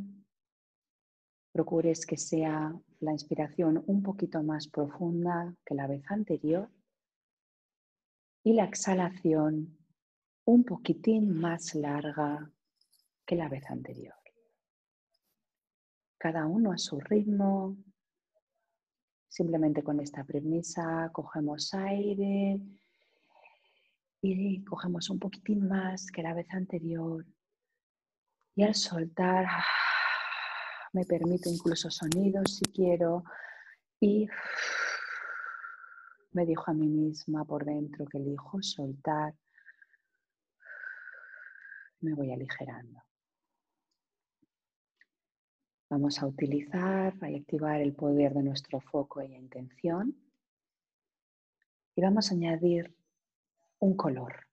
procures 1.50 2.04
que 2.04 2.18
sea 2.18 2.78
la 3.00 3.12
inspiración 3.12 3.82
un 3.86 4.02
poquito 4.02 4.42
más 4.42 4.68
profunda 4.68 5.56
que 5.64 5.74
la 5.74 5.86
vez 5.86 6.02
anterior 6.10 6.70
y 8.44 8.52
la 8.52 8.64
exhalación 8.64 9.78
un 10.44 10.62
poquitín 10.62 11.40
más 11.40 11.74
larga 11.74 12.52
que 13.24 13.36
la 13.36 13.48
vez 13.48 13.64
anterior. 13.70 14.14
Cada 16.18 16.44
uno 16.44 16.72
a 16.72 16.76
su 16.76 17.00
ritmo. 17.00 17.78
Simplemente 19.26 19.82
con 19.82 20.00
esta 20.00 20.22
premisa 20.22 21.08
cogemos 21.14 21.72
aire 21.72 22.60
y 24.20 24.62
cogemos 24.64 25.08
un 25.08 25.18
poquitín 25.18 25.66
más 25.66 26.10
que 26.10 26.22
la 26.22 26.34
vez 26.34 26.52
anterior 26.52 27.24
y 28.58 28.64
al 28.64 28.74
soltar, 28.74 29.46
me 30.92 31.04
permito 31.04 31.48
incluso 31.48 31.92
sonidos 31.92 32.56
si 32.56 32.64
quiero. 32.72 33.22
Y 34.00 34.26
me 36.32 36.44
dijo 36.44 36.68
a 36.68 36.74
mí 36.74 36.88
misma 36.88 37.44
por 37.44 37.64
dentro 37.64 38.04
que 38.06 38.18
elijo 38.18 38.60
soltar. 38.60 39.32
Me 42.00 42.14
voy 42.14 42.32
aligerando. 42.32 43.00
Vamos 45.88 46.20
a 46.20 46.26
utilizar 46.26 47.14
y 47.30 47.36
activar 47.36 47.80
el 47.80 47.94
poder 47.94 48.34
de 48.34 48.42
nuestro 48.42 48.80
foco 48.80 49.22
y 49.22 49.36
intención. 49.36 50.16
Y 51.94 52.02
vamos 52.02 52.32
a 52.32 52.34
añadir 52.34 52.92
un 53.78 53.96
color. 53.96 54.48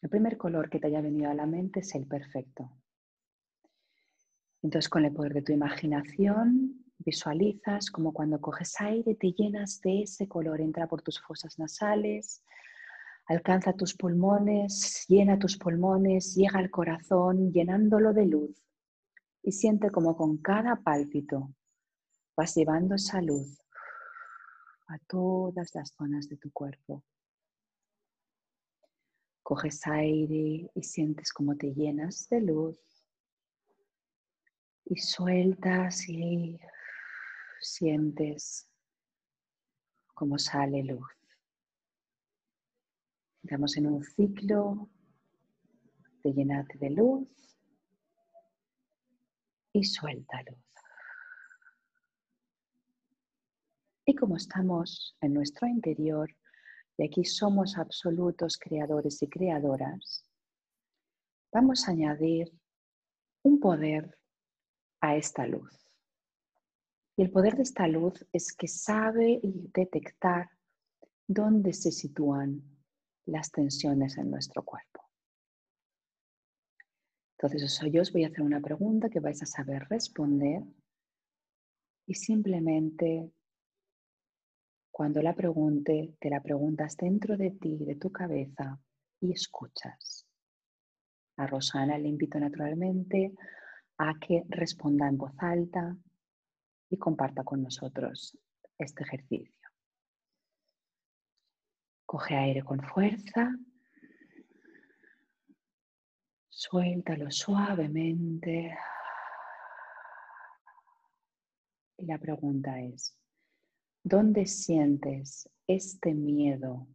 El 0.00 0.08
primer 0.08 0.38
color 0.38 0.70
que 0.70 0.80
te 0.80 0.86
haya 0.86 1.02
venido 1.02 1.30
a 1.30 1.34
la 1.34 1.44
mente 1.44 1.80
es 1.80 1.94
el 1.94 2.06
perfecto. 2.06 2.70
Entonces 4.64 4.88
con 4.88 5.04
el 5.04 5.12
poder 5.12 5.34
de 5.34 5.42
tu 5.42 5.52
imaginación 5.52 6.82
visualizas 6.96 7.90
como 7.90 8.14
cuando 8.14 8.40
coges 8.40 8.80
aire 8.80 9.14
te 9.14 9.30
llenas 9.32 9.82
de 9.82 10.04
ese 10.04 10.26
color, 10.26 10.58
entra 10.62 10.86
por 10.86 11.02
tus 11.02 11.20
fosas 11.20 11.58
nasales, 11.58 12.42
alcanza 13.26 13.74
tus 13.74 13.94
pulmones, 13.94 15.04
llena 15.06 15.38
tus 15.38 15.58
pulmones, 15.58 16.34
llega 16.34 16.60
al 16.60 16.70
corazón 16.70 17.52
llenándolo 17.52 18.14
de 18.14 18.24
luz 18.24 18.56
y 19.42 19.52
siente 19.52 19.90
como 19.90 20.16
con 20.16 20.38
cada 20.38 20.76
pálpito 20.76 21.54
vas 22.34 22.54
llevando 22.54 22.94
esa 22.94 23.20
luz 23.20 23.60
a 24.86 24.98
todas 25.06 25.74
las 25.74 25.90
zonas 25.90 26.26
de 26.30 26.38
tu 26.38 26.50
cuerpo. 26.52 27.04
Coges 29.42 29.86
aire 29.88 30.70
y 30.74 30.82
sientes 30.82 31.34
como 31.34 31.54
te 31.54 31.74
llenas 31.74 32.30
de 32.30 32.40
luz 32.40 32.93
y 34.86 34.96
sueltas 34.96 36.08
y 36.08 36.58
sientes 37.60 38.68
cómo 40.14 40.38
sale 40.38 40.84
luz. 40.84 41.08
Estamos 43.42 43.76
en 43.76 43.86
un 43.86 44.04
ciclo 44.04 44.88
de 46.22 46.32
llenarte 46.32 46.78
de 46.78 46.90
luz 46.90 47.28
y 49.72 49.84
suelta 49.84 50.42
luz. 50.42 50.58
Y 54.06 54.14
como 54.14 54.36
estamos 54.36 55.16
en 55.20 55.34
nuestro 55.34 55.66
interior, 55.66 56.30
y 56.96 57.04
aquí 57.04 57.24
somos 57.24 57.76
absolutos 57.76 58.58
creadores 58.58 59.20
y 59.22 59.28
creadoras, 59.28 60.24
vamos 61.52 61.88
a 61.88 61.92
añadir 61.92 62.52
un 63.42 63.60
poder 63.60 64.16
a 65.04 65.16
esta 65.16 65.46
luz. 65.46 65.70
Y 67.14 67.22
el 67.22 67.30
poder 67.30 67.56
de 67.56 67.62
esta 67.62 67.86
luz 67.86 68.26
es 68.32 68.54
que 68.54 68.66
sabe 68.66 69.38
detectar 69.42 70.48
dónde 71.26 71.74
se 71.74 71.92
sitúan 71.92 72.62
las 73.26 73.50
tensiones 73.50 74.16
en 74.16 74.30
nuestro 74.30 74.62
cuerpo. 74.62 75.02
Entonces, 77.36 77.78
yo 77.92 78.00
os 78.00 78.12
voy 78.12 78.24
a 78.24 78.28
hacer 78.28 78.40
una 78.40 78.60
pregunta 78.60 79.10
que 79.10 79.20
vais 79.20 79.42
a 79.42 79.46
saber 79.46 79.86
responder 79.90 80.62
y 82.06 82.14
simplemente 82.14 83.30
cuando 84.90 85.20
la 85.20 85.34
pregunte, 85.34 86.16
te 86.18 86.30
la 86.30 86.42
preguntas 86.42 86.96
dentro 86.96 87.36
de 87.36 87.50
ti, 87.50 87.84
de 87.84 87.96
tu 87.96 88.10
cabeza 88.10 88.80
y 89.20 89.32
escuchas. 89.32 90.26
A 91.36 91.46
Rosana 91.46 91.98
le 91.98 92.08
invito 92.08 92.38
naturalmente 92.40 93.34
a 93.98 94.14
que 94.18 94.44
responda 94.48 95.08
en 95.08 95.16
voz 95.16 95.32
alta 95.38 95.96
y 96.90 96.98
comparta 96.98 97.44
con 97.44 97.62
nosotros 97.62 98.36
este 98.78 99.04
ejercicio. 99.04 99.68
Coge 102.06 102.36
aire 102.36 102.62
con 102.62 102.80
fuerza, 102.80 103.50
suéltalo 106.48 107.30
suavemente. 107.30 108.76
Y 111.96 112.06
la 112.06 112.18
pregunta 112.18 112.80
es, 112.80 113.16
¿dónde 114.02 114.46
sientes 114.46 115.48
este 115.66 116.14
miedo 116.14 116.86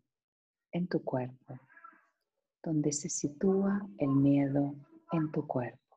en 0.72 0.88
tu 0.88 1.04
cuerpo? 1.04 1.60
¿Dónde 2.62 2.92
se 2.92 3.10
sitúa 3.10 3.88
el 3.98 4.10
miedo 4.10 4.76
en 5.12 5.32
tu 5.32 5.48
cuerpo? 5.48 5.89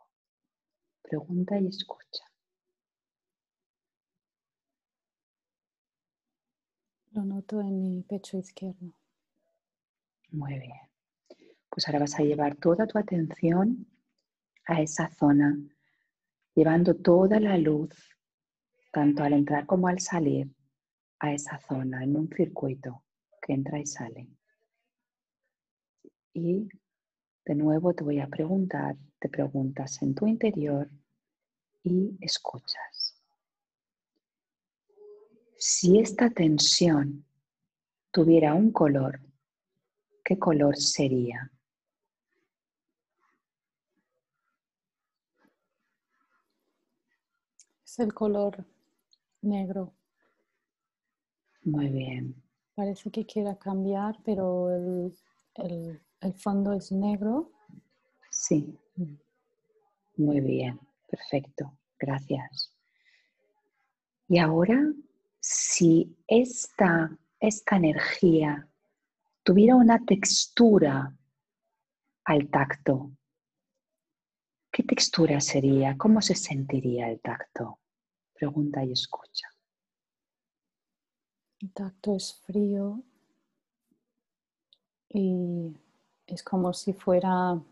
Pregunta 1.13 1.61
y 1.61 1.67
escucha. 1.67 2.25
Lo 7.11 7.23
noto 7.23 7.61
en 7.61 7.83
mi 7.83 8.03
pecho 8.03 8.39
izquierdo. 8.39 8.95
Muy 10.31 10.59
bien. 10.59 10.73
Pues 11.69 11.87
ahora 11.87 11.99
vas 11.99 12.19
a 12.19 12.23
llevar 12.23 12.57
toda 12.57 12.87
tu 12.87 12.99
atención 12.99 13.87
a 14.65 14.81
esa 14.81 15.11
zona, 15.11 15.55
llevando 16.55 16.95
toda 16.95 17.39
la 17.41 17.59
luz, 17.59 17.95
tanto 18.91 19.23
al 19.23 19.35
entrar 19.35 19.67
como 19.67 19.89
al 19.89 20.01
salir, 20.01 20.51
a 21.19 21.35
esa 21.35 21.59
zona, 21.59 22.05
en 22.05 22.17
un 22.17 22.31
circuito 22.35 23.05
que 23.43 23.53
entra 23.53 23.79
y 23.79 23.85
sale. 23.85 24.31
Y 26.33 26.71
de 27.45 27.55
nuevo 27.55 27.93
te 27.93 28.03
voy 28.03 28.19
a 28.19 28.29
preguntar, 28.29 28.97
te 29.19 29.29
preguntas 29.29 30.01
en 30.01 30.15
tu 30.15 30.27
interior 30.27 30.89
y 31.85 32.17
escuchas. 32.21 33.21
Si 35.57 35.99
esta 35.99 36.31
tensión 36.31 37.25
tuviera 38.11 38.55
un 38.55 38.73
color, 38.73 39.21
¿qué 40.25 40.39
color 40.39 40.77
sería? 40.77 41.51
Es 47.85 47.99
el 47.99 48.13
color 48.13 48.65
negro. 49.43 49.93
Muy 51.65 51.89
bien. 51.89 52.43
Parece 52.75 53.11
que 53.11 53.25
quiera 53.27 53.57
cambiar, 53.57 54.19
pero 54.25 54.71
el, 54.75 56.01
el 56.21 56.35
fondo 56.35 56.73
es 56.73 56.91
negro. 56.91 57.53
Sí. 58.31 58.79
Mm. 58.97 59.15
Muy 60.17 60.41
bien. 60.41 60.81
Perfecto. 61.13 61.79
Gracias. 61.99 62.75
Y 64.29 64.39
ahora, 64.39 64.81
si 65.39 66.17
esta, 66.27 67.19
esta 67.39 67.77
energía 67.77 68.67
tuviera 69.43 69.77
una 69.77 70.03
textura 70.07 71.15
al 72.25 72.49
tacto, 72.49 73.13
¿qué 74.71 74.85
textura 74.85 75.39
sería? 75.43 75.99
¿Cómo 75.99 76.23
se 76.23 76.35
sentiría 76.35 77.11
el 77.11 77.21
tacto? 77.21 77.81
Pregunta 78.33 78.83
y 78.83 78.93
escucha. 78.93 79.49
El 81.61 81.75
tacto 81.75 82.17
es 82.17 82.41
frío 82.47 83.03
y 85.11 85.77
es 86.27 86.43
como 86.43 86.73
si 86.73 86.95
fuera 86.95 87.63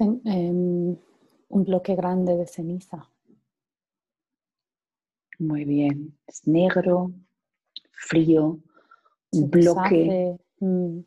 em, 0.00 0.96
un 1.48 1.64
bloque 1.64 1.94
grande 1.94 2.36
de 2.36 2.46
ceniza. 2.46 3.08
Muy 5.38 5.64
bien, 5.64 6.16
es 6.26 6.46
negro, 6.46 7.12
frío, 7.90 8.60
un 9.32 9.50
bloque. 9.50 10.38
Mm. 10.60 11.00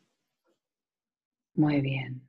Muy 1.54 1.80
bien. 1.80 2.28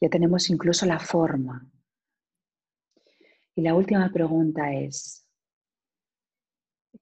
Ya 0.00 0.08
tenemos 0.08 0.48
incluso 0.48 0.86
la 0.86 0.98
forma. 0.98 1.68
Y 3.54 3.62
la 3.62 3.74
última 3.74 4.10
pregunta 4.10 4.72
es, 4.72 5.26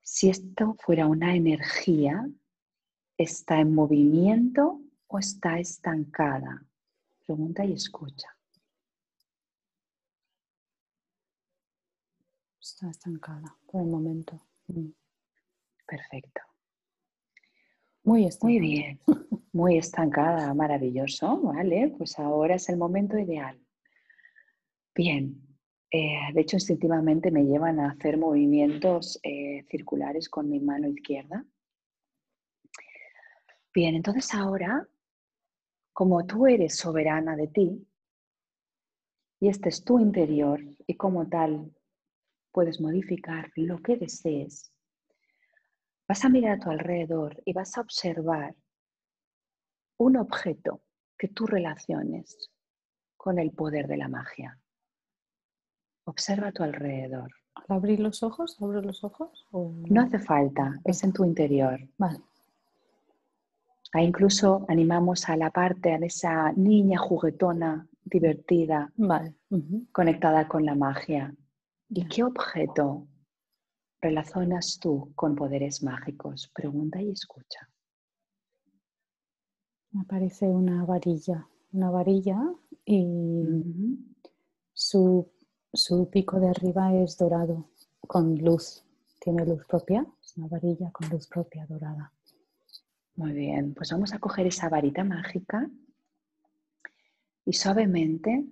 si 0.03 0.31
esto 0.31 0.75
fuera 0.81 1.07
una 1.07 1.37
energía, 1.37 2.27
¿está 3.19 3.61
en 3.61 3.75
movimiento 3.75 4.81
o 5.07 5.19
está 5.19 5.59
estancada? 5.59 6.66
Pregunta 7.27 7.65
y 7.65 7.73
escucha. 7.73 8.29
Está 12.61 12.89
estancada 12.89 13.57
por 13.67 13.83
el 13.83 13.89
momento. 13.89 14.41
Mm. 14.69 14.91
Perfecto. 15.87 16.41
Muy, 18.05 18.29
Muy 18.43 18.61
bien, 18.61 19.01
muy 19.53 19.79
estancada, 19.79 20.55
maravilloso, 20.55 21.41
¿vale? 21.41 21.93
Pues 21.99 22.17
ahora 22.21 22.55
es 22.55 22.69
el 22.69 22.77
momento 22.77 23.19
ideal. 23.19 23.61
Bien, 24.95 25.47
eh, 25.91 26.33
de 26.33 26.41
hecho 26.41 26.57
instintivamente 26.57 27.33
me 27.33 27.45
llevan 27.45 27.81
a 27.81 27.91
hacer 27.91 28.19
movimientos 28.19 29.19
eh, 29.25 29.65
circulares 29.69 30.29
con 30.29 30.49
mi 30.49 30.61
mano 30.61 30.89
izquierda. 30.89 31.45
Bien, 33.75 33.97
entonces 33.97 34.33
ahora, 34.35 34.89
como 35.97 36.27
tú 36.27 36.47
eres 36.47 36.77
soberana 36.77 37.37
de 37.37 37.47
ti, 37.49 37.89
y 39.41 39.49
este 39.49 39.71
es 39.71 39.83
tu 39.83 39.99
interior, 39.99 40.61
y 40.87 40.95
como 40.95 41.27
tal 41.27 41.75
puedes 42.53 42.83
modificar 42.83 43.51
lo 43.57 43.79
que 43.79 43.97
desees, 43.97 44.71
Vas 46.09 46.25
a 46.25 46.29
mirar 46.29 46.53
a 46.53 46.61
tu 46.61 46.71
alrededor 46.71 47.43
y 47.45 47.53
vas 47.53 47.77
a 47.77 47.81
observar 47.81 48.55
un 49.99 50.17
objeto 50.17 50.83
que 51.19 51.27
tú 51.27 51.47
relaciones 51.47 52.53
con 53.17 53.41
el 53.41 53.51
poder 53.51 53.89
de 53.89 53.97
la 53.97 54.07
magia. 54.07 54.57
Observa 56.05 56.49
a 56.49 56.53
tu 56.53 56.63
alrededor. 56.63 57.33
¿Al 57.57 57.77
abrir 57.77 57.99
los 57.99 58.23
ojos? 58.23 58.57
¿Abro 58.63 58.83
los 58.83 59.03
ojos? 59.03 59.49
No 59.51 60.03
hace 60.03 60.21
falta, 60.21 60.79
es 60.85 61.03
en 61.03 61.13
tu 61.13 61.25
interior. 61.25 61.81
Vale. 61.99 62.21
Ahí 63.93 64.07
incluso 64.07 64.65
animamos 64.69 65.29
a 65.29 65.37
la 65.37 65.51
parte, 65.51 65.93
a 65.93 65.97
esa 65.97 66.53
niña 66.53 66.99
juguetona, 66.99 67.87
divertida, 68.05 68.93
vale. 68.97 69.35
conectada 69.93 70.49
con 70.49 70.65
la 70.65 70.75
magia. 70.75 71.35
¿Y 71.89 72.07
qué 72.09 72.25
objeto 72.25 73.07
relacionas 74.01 74.79
tú 74.81 75.13
con 75.15 75.35
poderes 75.35 75.83
mágicos? 75.83 76.51
Pregunta 76.55 77.01
y 77.01 77.11
escucha. 77.11 77.69
Me 79.93 80.01
aparece 80.03 80.47
una 80.47 80.85
varilla, 80.85 81.49
una 81.73 81.91
varilla 81.91 82.39
y 82.85 83.45
su, 84.73 85.31
su, 85.73 86.11
pico 86.11 86.39
de 86.39 86.51
arriba 86.51 86.95
es 86.95 87.17
dorado, 87.17 87.71
con 88.01 88.37
luz. 88.37 88.85
Tiene 89.21 89.47
luz 89.47 89.65
propia, 89.67 90.07
es 90.23 90.37
una 90.37 90.49
varilla 90.49 90.91
con 90.93 91.09
luz 91.09 91.27
propia 91.29 91.67
dorada. 91.67 92.13
Muy 93.17 93.33
bien, 93.33 93.73
pues 93.73 93.91
vamos 93.93 94.13
a 94.13 94.19
coger 94.19 94.47
esa 94.47 94.69
varita 94.69 95.03
mágica 95.03 95.71
y 97.47 97.55
suavemente 97.55 98.45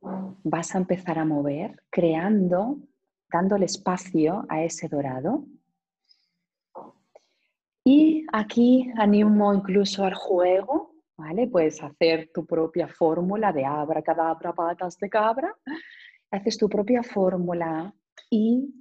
vas 0.00 0.76
a 0.76 0.78
empezar 0.78 1.18
a 1.18 1.24
mover, 1.24 1.82
creando 1.90 2.78
dándole 3.32 3.64
espacio 3.64 4.46
a 4.48 4.62
ese 4.62 4.86
dorado. 4.86 5.44
Y 7.82 8.24
aquí 8.32 8.92
animo 8.96 9.52
incluso 9.52 10.04
al 10.04 10.14
juego, 10.14 10.94
¿vale? 11.16 11.48
Puedes 11.48 11.82
hacer 11.82 12.30
tu 12.32 12.46
propia 12.46 12.86
fórmula 12.86 13.52
de 13.52 13.64
abra, 13.64 14.02
cadabra, 14.02 14.52
patas 14.52 14.98
de 14.98 15.10
cabra. 15.10 15.52
Haces 16.30 16.56
tu 16.56 16.68
propia 16.68 17.02
fórmula 17.02 17.92
y 18.30 18.72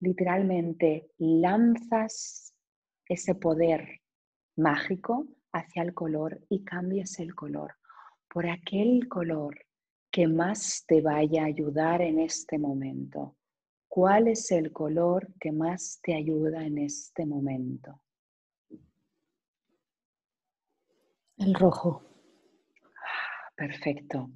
literalmente 0.00 1.12
lanzas 1.16 2.54
ese 3.08 3.36
poder 3.36 4.03
mágico 4.56 5.26
hacia 5.52 5.82
el 5.82 5.94
color 5.94 6.40
y 6.48 6.64
cambies 6.64 7.18
el 7.20 7.34
color 7.34 7.74
por 8.28 8.48
aquel 8.48 9.08
color 9.08 9.56
que 10.10 10.26
más 10.26 10.84
te 10.86 11.00
vaya 11.00 11.42
a 11.42 11.46
ayudar 11.46 12.02
en 12.02 12.18
este 12.18 12.58
momento. 12.58 13.36
¿Cuál 13.88 14.28
es 14.28 14.50
el 14.50 14.72
color 14.72 15.32
que 15.38 15.52
más 15.52 16.00
te 16.02 16.14
ayuda 16.14 16.64
en 16.64 16.78
este 16.78 17.26
momento? 17.26 18.00
El 21.36 21.54
rojo. 21.54 22.02
Perfecto. 23.56 24.30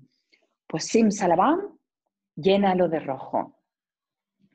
Pues 0.67 0.85
Sim 0.85 1.11
Salabam, 1.11 1.77
llénalo 2.37 2.89
de 2.89 3.01
rojo. 3.01 3.59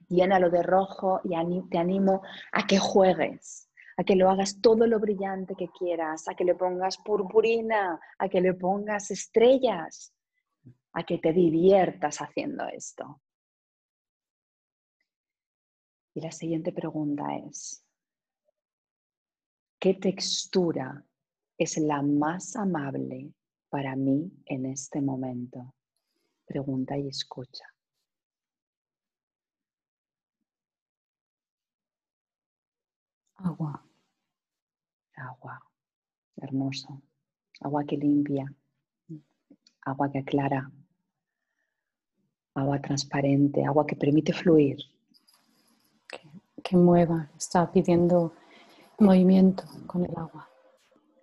Llénalo 0.07 0.49
de 0.49 0.63
rojo 0.63 1.19
y 1.23 1.31
te 1.69 1.77
animo 1.77 2.21
a 2.51 2.65
que 2.65 2.77
juegues, 2.77 3.69
a 3.97 4.03
que 4.03 4.15
lo 4.15 4.29
hagas 4.29 4.59
todo 4.61 4.87
lo 4.87 4.99
brillante 4.99 5.55
que 5.55 5.69
quieras, 5.69 6.27
a 6.27 6.35
que 6.35 6.43
le 6.43 6.55
pongas 6.55 6.97
purpurina, 6.97 7.99
a 8.17 8.29
que 8.29 8.41
le 8.41 8.53
pongas 8.53 9.11
estrellas, 9.11 10.13
a 10.93 11.03
que 11.03 11.17
te 11.17 11.33
diviertas 11.33 12.17
haciendo 12.17 12.67
esto. 12.67 13.21
Y 16.15 16.21
la 16.21 16.31
siguiente 16.31 16.71
pregunta 16.71 17.23
es, 17.47 17.83
¿qué 19.79 19.95
textura 19.95 21.03
es 21.57 21.77
la 21.77 22.01
más 22.01 22.55
amable 22.55 23.33
para 23.69 23.95
mí 23.95 24.31
en 24.45 24.67
este 24.67 25.01
momento? 25.01 25.73
Pregunta 26.45 26.97
y 26.97 27.07
escucha. 27.07 27.72
Agua. 33.43 33.83
Agua. 35.15 35.61
Hermoso. 36.37 37.01
Agua 37.61 37.83
que 37.83 37.97
limpia. 37.97 38.45
Agua 39.85 40.09
que 40.11 40.19
aclara. 40.19 40.71
Agua 42.55 42.81
transparente. 42.81 43.63
Agua 43.65 43.85
que 43.85 43.95
permite 43.95 44.33
fluir. 44.33 44.77
que 46.63 46.77
mueva. 46.77 47.29
Está 47.37 47.69
pidiendo 47.69 48.33
movimiento 48.99 49.63
con 49.85 50.05
el 50.05 50.15
agua. 50.15 50.49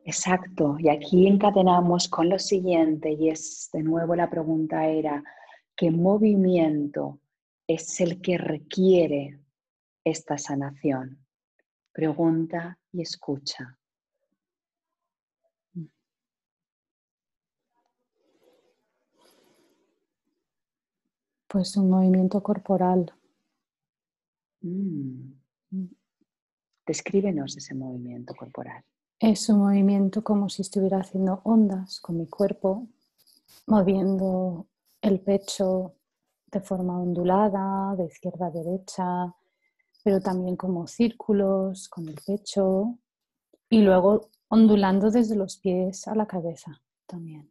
Exacto, 0.04 0.76
y 0.78 0.88
aquí 0.88 1.26
encadenamos 1.26 2.08
con 2.08 2.28
lo 2.28 2.38
siguiente, 2.38 3.12
y 3.12 3.28
es 3.28 3.70
de 3.72 3.82
nuevo 3.82 4.14
la 4.14 4.28
pregunta 4.28 4.86
era, 4.86 5.22
¿qué 5.76 5.90
movimiento 5.90 7.20
es 7.66 8.00
el 8.00 8.20
que 8.20 8.36
requiere 8.38 9.40
esta 10.04 10.36
sanación? 10.36 11.18
Pregunta 12.00 12.78
y 12.92 13.02
escucha. 13.02 13.78
Pues 21.46 21.76
un 21.76 21.90
movimiento 21.90 22.42
corporal. 22.42 23.12
Mm. 24.62 25.32
Descríbenos 26.86 27.58
ese 27.58 27.74
movimiento 27.74 28.34
corporal. 28.34 28.82
Es 29.18 29.50
un 29.50 29.58
movimiento 29.58 30.24
como 30.24 30.48
si 30.48 30.62
estuviera 30.62 31.00
haciendo 31.00 31.42
ondas 31.44 32.00
con 32.00 32.16
mi 32.16 32.26
cuerpo, 32.28 32.88
moviendo 33.66 34.68
el 35.02 35.20
pecho 35.20 35.96
de 36.46 36.60
forma 36.62 36.98
ondulada, 36.98 37.94
de 37.94 38.06
izquierda 38.06 38.46
a 38.46 38.50
derecha, 38.50 39.34
pero 40.02 40.20
también 40.20 40.56
como 40.56 40.86
círculos 40.86 41.88
con 41.88 42.08
el 42.08 42.16
pecho 42.26 42.98
y 43.68 43.82
luego 43.82 44.30
ondulando 44.48 45.10
desde 45.10 45.36
los 45.36 45.58
pies 45.58 46.08
a 46.08 46.14
la 46.14 46.26
cabeza 46.26 46.82
también. 47.06 47.50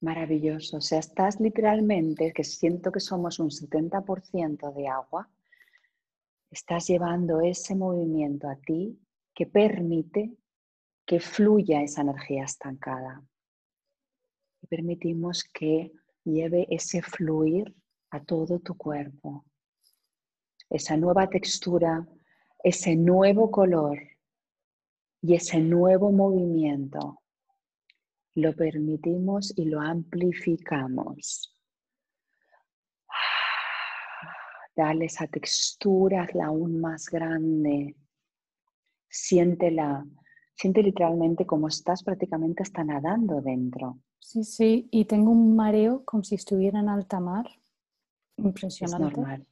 Maravilloso. 0.00 0.78
O 0.78 0.80
sea, 0.80 0.98
estás 0.98 1.40
literalmente, 1.40 2.32
que 2.32 2.44
siento 2.44 2.92
que 2.92 3.00
somos 3.00 3.38
un 3.38 3.50
70% 3.50 4.74
de 4.74 4.88
agua, 4.88 5.28
estás 6.50 6.86
llevando 6.86 7.40
ese 7.40 7.74
movimiento 7.74 8.48
a 8.48 8.56
ti 8.56 8.98
que 9.34 9.46
permite 9.46 10.36
que 11.04 11.20
fluya 11.20 11.82
esa 11.82 12.02
energía 12.02 12.44
estancada. 12.44 13.22
Y 14.62 14.66
permitimos 14.66 15.44
que 15.44 15.92
lleve 16.24 16.66
ese 16.70 17.02
fluir 17.02 17.74
a 18.10 18.22
todo 18.22 18.58
tu 18.58 18.76
cuerpo. 18.76 19.44
Esa 20.70 20.96
nueva 20.96 21.28
textura, 21.28 22.06
ese 22.62 22.96
nuevo 22.96 23.50
color 23.50 23.98
y 25.22 25.34
ese 25.34 25.60
nuevo 25.60 26.10
movimiento. 26.12 27.20
Lo 28.34 28.54
permitimos 28.54 29.52
y 29.56 29.64
lo 29.64 29.80
amplificamos. 29.80 31.54
Dale 34.76 35.06
esa 35.06 35.26
textura, 35.26 36.24
hazla 36.24 36.46
aún 36.46 36.80
más 36.80 37.08
grande. 37.08 37.96
Siéntela 39.08 40.04
Siente 40.56 40.82
literalmente 40.82 41.44
como 41.44 41.68
estás 41.68 42.02
prácticamente 42.02 42.62
hasta 42.62 42.82
nadando 42.82 43.42
dentro. 43.42 43.98
Sí, 44.18 44.42
sí, 44.42 44.88
y 44.90 45.04
tengo 45.04 45.30
un 45.30 45.54
mareo 45.54 46.02
como 46.04 46.24
si 46.24 46.34
estuviera 46.34 46.80
en 46.80 46.88
alta 46.88 47.20
mar. 47.20 47.46
Impresionante. 48.38 49.06
Es 49.06 49.16
normal. 49.18 49.46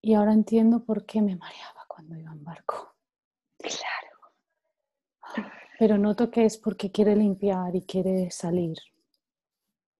Y 0.00 0.14
ahora 0.14 0.32
entiendo 0.32 0.84
por 0.84 1.04
qué 1.04 1.20
me 1.20 1.36
mareaba 1.36 1.84
cuando 1.88 2.16
iba 2.16 2.32
en 2.32 2.44
barco. 2.44 2.94
Claro. 3.58 5.48
Pero 5.78 5.98
noto 5.98 6.30
que 6.30 6.44
es 6.44 6.56
porque 6.58 6.90
quiere 6.90 7.14
limpiar 7.14 7.74
y 7.74 7.82
quiere 7.82 8.30
salir. 8.30 8.76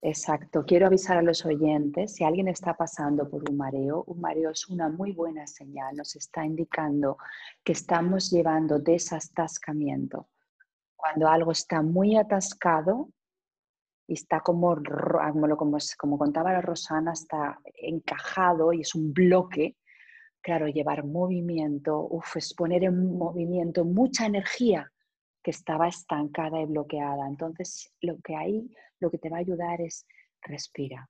Exacto. 0.00 0.64
Quiero 0.64 0.86
avisar 0.86 1.18
a 1.18 1.22
los 1.22 1.44
oyentes, 1.44 2.14
si 2.14 2.24
alguien 2.24 2.46
está 2.48 2.74
pasando 2.74 3.28
por 3.28 3.48
un 3.50 3.56
mareo, 3.56 4.04
un 4.06 4.20
mareo 4.20 4.50
es 4.50 4.68
una 4.68 4.88
muy 4.88 5.12
buena 5.12 5.46
señal, 5.46 5.96
nos 5.96 6.14
está 6.14 6.44
indicando 6.44 7.18
que 7.64 7.72
estamos 7.72 8.30
llevando 8.30 8.78
desatascamiento. 8.78 10.28
Cuando 10.94 11.28
algo 11.28 11.50
está 11.50 11.82
muy 11.82 12.16
atascado 12.16 13.08
y 14.06 14.14
está 14.14 14.40
como, 14.40 14.76
como, 15.56 15.78
como 15.98 16.18
contaba 16.18 16.52
la 16.52 16.60
Rosana, 16.60 17.12
está 17.12 17.60
encajado 17.74 18.72
y 18.72 18.82
es 18.82 18.94
un 18.94 19.12
bloque, 19.12 19.76
claro, 20.40 20.68
llevar 20.68 21.04
movimiento, 21.04 22.06
uf, 22.10 22.36
es 22.36 22.54
poner 22.54 22.84
en 22.84 23.16
movimiento 23.16 23.84
mucha 23.84 24.26
energía 24.26 24.90
que 25.42 25.50
estaba 25.50 25.88
estancada 25.88 26.60
y 26.60 26.66
bloqueada. 26.66 27.26
Entonces, 27.26 27.92
lo 28.00 28.18
que 28.20 28.36
hay, 28.36 28.70
lo 29.00 29.10
que 29.10 29.18
te 29.18 29.30
va 29.30 29.38
a 29.38 29.40
ayudar 29.40 29.80
es 29.80 30.06
respira. 30.42 31.08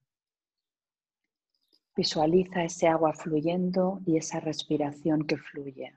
Visualiza 1.97 2.62
ese 2.62 2.87
agua 2.87 3.12
fluyendo 3.12 4.01
y 4.07 4.17
esa 4.17 4.38
respiración 4.38 5.27
que 5.27 5.37
fluye. 5.37 5.93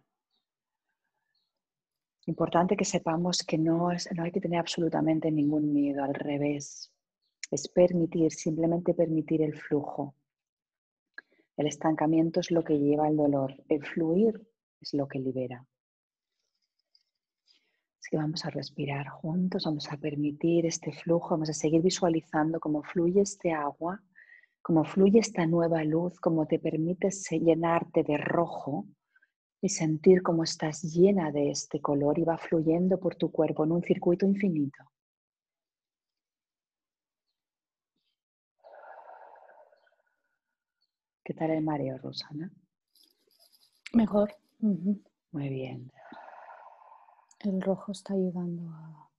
Importante 2.26 2.76
que 2.76 2.86
sepamos 2.86 3.44
que 3.44 3.58
no, 3.58 3.91
es, 3.91 4.10
no 4.15 4.24
hay 4.24 4.32
que 4.32 4.41
tener 4.41 4.60
absolutamente 4.60 5.32
ningún 5.32 5.74
miedo, 5.74 6.04
al 6.04 6.13
revés. 6.13 6.91
Es 7.50 7.67
permitir, 7.67 8.32
simplemente 8.32 8.94
permitir 8.94 9.41
el 9.41 9.56
flujo. 9.56 10.15
El 11.62 11.67
estancamiento 11.67 12.39
es 12.41 12.52
lo 12.52 12.63
que 12.63 12.78
lleva 12.78 13.08
al 13.08 13.15
dolor. 13.15 13.56
El 13.69 13.86
fluir 13.86 14.45
es 14.80 14.93
lo 14.93 15.08
que 15.08 15.19
libera 15.19 15.65
que 18.12 18.17
vamos 18.17 18.43
a 18.43 18.50
respirar 18.50 19.08
juntos, 19.08 19.63
vamos 19.63 19.89
a 19.89 19.95
permitir 19.95 20.65
este 20.65 20.91
flujo, 20.91 21.30
vamos 21.30 21.50
a 21.50 21.54
seguir 21.54 21.82
visualizando 21.82 22.60
cómo 22.60 22.84
fluye 22.84 23.21
este 23.21 23.54
agua, 23.54 24.04
cómo 24.62 24.84
fluye 24.84 25.19
esta 25.19 25.45
nueva 25.47 25.82
luz, 25.86 26.19
cómo 26.19 26.45
te 26.45 26.60
permites 26.60 27.30
llenarte 27.30 28.03
de 28.03 28.18
rojo 28.18 28.86
y 29.62 29.70
sentir 29.70 30.24
cómo 30.24 30.43
estás 30.43 30.82
llena 30.84 31.32
de 31.32 31.51
este 31.51 31.80
color 31.80 32.20
y 32.20 32.26
va 32.26 32.38
fluyendo 32.38 32.99
por 32.99 33.16
tu 33.16 33.32
cuerpo 33.32 33.64
en 33.64 33.72
un 33.72 33.82
circuito 33.82 34.26
infinito. 34.26 34.91
¿Qué 41.32 41.38
tal 41.38 41.51
el 41.51 41.63
mareo, 41.63 41.97
Rosana? 41.97 42.51
Mejor. 43.93 44.36
Muy 44.59 45.47
bien. 45.47 45.89
El 47.39 47.61
rojo 47.61 47.93
está 47.93 48.15
ayudando 48.15 48.69
a, 48.69 49.09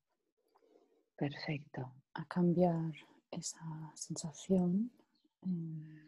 Perfecto. 1.16 1.90
a 2.12 2.26
cambiar 2.26 2.92
esa 3.30 3.92
sensación. 3.94 4.90
Eh, 5.46 6.02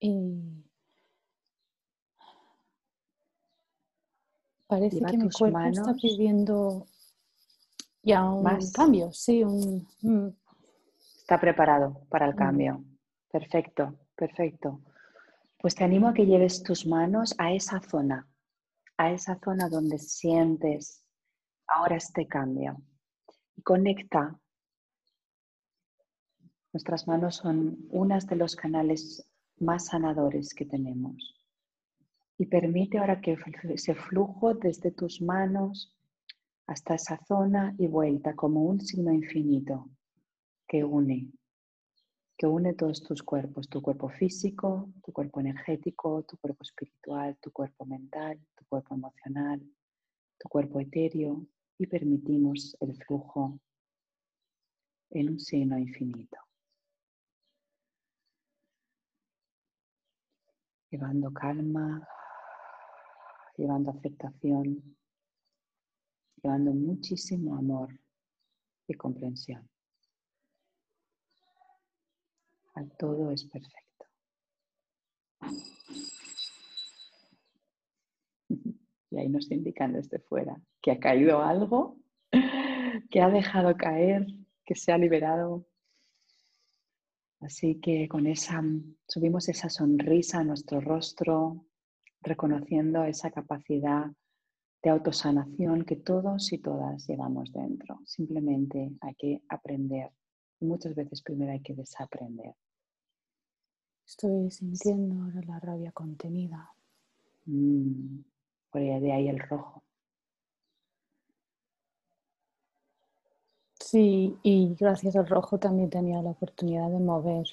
y 0.00 0.64
parece 4.66 5.00
que 5.00 5.16
mi 5.16 5.30
cuerpo 5.30 5.60
está 5.60 5.94
pidiendo 5.94 6.88
ya 8.02 8.28
un 8.28 8.72
cambio, 8.72 9.12
sí, 9.12 9.44
un... 9.44 9.86
Mm. 10.02 10.30
Está 11.20 11.38
preparado 11.40 12.00
para 12.08 12.26
el 12.26 12.34
mm. 12.34 12.36
cambio. 12.36 12.84
Perfecto, 13.30 13.94
perfecto. 14.18 14.82
Pues 15.60 15.74
te 15.74 15.84
animo 15.84 16.08
a 16.08 16.14
que 16.14 16.26
lleves 16.26 16.62
tus 16.62 16.86
manos 16.86 17.34
a 17.38 17.52
esa 17.52 17.80
zona 17.80 18.28
a 18.98 19.12
esa 19.12 19.38
zona 19.42 19.68
donde 19.68 19.98
sientes 19.98 21.04
ahora 21.66 21.96
este 21.96 22.26
cambio 22.26 22.82
y 23.56 23.62
conecta. 23.62 24.38
Nuestras 26.72 27.06
manos 27.06 27.36
son 27.36 27.78
unas 27.90 28.26
de 28.26 28.36
los 28.36 28.56
canales 28.56 29.30
más 29.58 29.86
sanadores 29.86 30.52
que 30.52 30.66
tenemos. 30.66 31.34
Y 32.36 32.46
permite 32.46 32.98
ahora 32.98 33.20
que 33.20 33.36
ese 33.70 33.94
flujo 33.94 34.54
desde 34.54 34.90
tus 34.90 35.22
manos 35.22 35.96
hasta 36.66 36.94
esa 36.94 37.18
zona 37.24 37.74
y 37.78 37.86
vuelta 37.86 38.34
como 38.34 38.64
un 38.64 38.80
signo 38.80 39.12
infinito 39.12 39.88
que 40.68 40.84
une, 40.84 41.32
que 42.38 42.46
une 42.46 42.72
todos 42.72 43.02
tus 43.02 43.20
cuerpos, 43.24 43.68
tu 43.68 43.82
cuerpo 43.82 44.08
físico, 44.08 44.88
tu 45.04 45.12
cuerpo 45.12 45.40
energético, 45.40 46.22
tu 46.22 46.36
cuerpo 46.36 46.62
espiritual, 46.62 47.36
tu 47.40 47.50
cuerpo 47.50 47.84
mental, 47.84 48.38
tu 48.54 48.64
cuerpo 48.66 48.94
emocional, 48.94 49.60
tu 50.38 50.48
cuerpo 50.48 50.78
etéreo 50.78 51.44
y 51.78 51.88
permitimos 51.88 52.76
el 52.78 52.94
flujo 52.94 53.58
en 55.10 55.30
un 55.30 55.40
signo 55.40 55.78
infinito. 55.78 56.38
Llevando 60.90 61.32
calma, 61.32 62.06
llevando 63.56 63.90
aceptación, 63.90 64.96
llevando 66.40 66.72
muchísimo 66.72 67.56
amor 67.56 67.98
y 68.86 68.94
comprensión. 68.94 69.68
Todo 72.98 73.30
es 73.30 73.44
perfecto. 73.44 74.06
Y 79.10 79.18
ahí 79.18 79.28
nos 79.30 79.50
indican 79.50 79.94
desde 79.94 80.18
fuera 80.18 80.60
que 80.82 80.92
ha 80.92 80.98
caído 80.98 81.42
algo, 81.42 81.96
que 83.10 83.20
ha 83.20 83.30
dejado 83.30 83.76
caer, 83.76 84.26
que 84.64 84.74
se 84.74 84.92
ha 84.92 84.98
liberado. 84.98 85.66
Así 87.40 87.80
que 87.80 88.08
con 88.08 88.26
esa 88.26 88.62
subimos 89.06 89.48
esa 89.48 89.70
sonrisa 89.70 90.40
a 90.40 90.44
nuestro 90.44 90.80
rostro, 90.80 91.64
reconociendo 92.20 93.04
esa 93.04 93.30
capacidad 93.30 94.10
de 94.82 94.90
autosanación 94.90 95.84
que 95.84 95.96
todos 95.96 96.52
y 96.52 96.58
todas 96.58 97.06
llevamos 97.06 97.52
dentro. 97.52 98.00
Simplemente 98.04 98.92
hay 99.00 99.14
que 99.14 99.42
aprender. 99.48 100.10
Muchas 100.60 100.94
veces 100.94 101.22
primero 101.22 101.52
hay 101.52 101.62
que 101.62 101.74
desaprender. 101.74 102.54
Estoy 104.08 104.50
sintiendo 104.50 105.22
ahora 105.22 105.42
la 105.46 105.60
rabia 105.60 105.92
contenida. 105.92 106.72
Mm, 107.44 108.20
por 108.70 108.80
de 108.80 109.12
ahí 109.12 109.28
el 109.28 109.38
rojo. 109.38 109.82
Sí, 113.78 114.38
y 114.42 114.74
gracias 114.80 115.14
al 115.14 115.28
rojo 115.28 115.58
también 115.58 115.90
tenía 115.90 116.22
la 116.22 116.30
oportunidad 116.30 116.88
de 116.88 116.98
mover. 116.98 117.46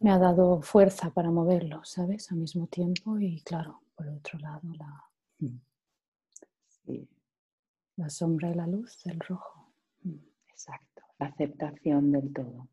Me 0.00 0.10
ha 0.10 0.18
dado 0.18 0.60
fuerza 0.60 1.08
para 1.08 1.30
moverlo, 1.30 1.82
¿sabes? 1.84 2.30
Al 2.30 2.36
mismo 2.38 2.66
tiempo 2.66 3.18
y 3.18 3.40
claro, 3.40 3.80
por 3.96 4.08
otro 4.08 4.38
lado 4.38 4.68
la, 4.78 5.04
mm. 5.38 5.58
La 7.96 8.10
sombra 8.10 8.50
y 8.50 8.54
la 8.54 8.66
luz 8.66 9.02
del 9.04 9.18
rojo. 9.20 9.72
Exacto, 10.50 11.02
la 11.18 11.26
aceptación 11.28 12.12
del 12.12 12.30
todo. 12.30 12.68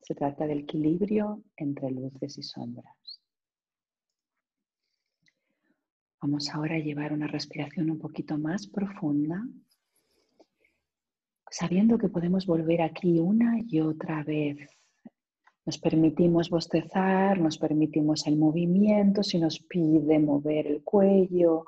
Se 0.00 0.14
trata 0.14 0.46
del 0.46 0.60
equilibrio 0.60 1.42
entre 1.56 1.90
luces 1.90 2.38
y 2.38 2.42
sombras. 2.42 3.20
Vamos 6.22 6.50
ahora 6.50 6.74
a 6.74 6.78
llevar 6.78 7.12
una 7.12 7.26
respiración 7.26 7.90
un 7.90 7.98
poquito 7.98 8.36
más 8.36 8.66
profunda, 8.66 9.42
sabiendo 11.50 11.96
que 11.98 12.08
podemos 12.08 12.46
volver 12.46 12.82
aquí 12.82 13.18
una 13.18 13.58
y 13.66 13.80
otra 13.80 14.22
vez. 14.22 14.68
Nos 15.64 15.78
permitimos 15.78 16.50
bostezar, 16.50 17.38
nos 17.38 17.58
permitimos 17.58 18.26
el 18.26 18.36
movimiento, 18.36 19.22
si 19.22 19.38
nos 19.38 19.60
pide 19.60 20.18
mover 20.18 20.66
el 20.66 20.82
cuello 20.82 21.64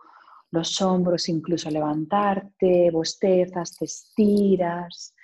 los 0.52 0.82
hombros, 0.82 1.28
incluso 1.30 1.70
levantarte, 1.70 2.90
bostezas, 2.90 3.74
te 3.74 3.86
estiras, 3.86 5.14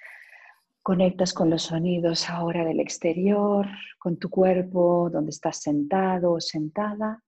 conectas 0.88 1.34
con 1.34 1.50
los 1.50 1.64
sonidos 1.64 2.30
ahora 2.30 2.64
del 2.64 2.80
exterior, 2.80 3.66
con 3.98 4.16
tu 4.16 4.30
cuerpo, 4.30 5.10
donde 5.12 5.32
estás 5.32 5.58
sentado 5.60 6.32
o 6.32 6.40
sentada. 6.40 7.22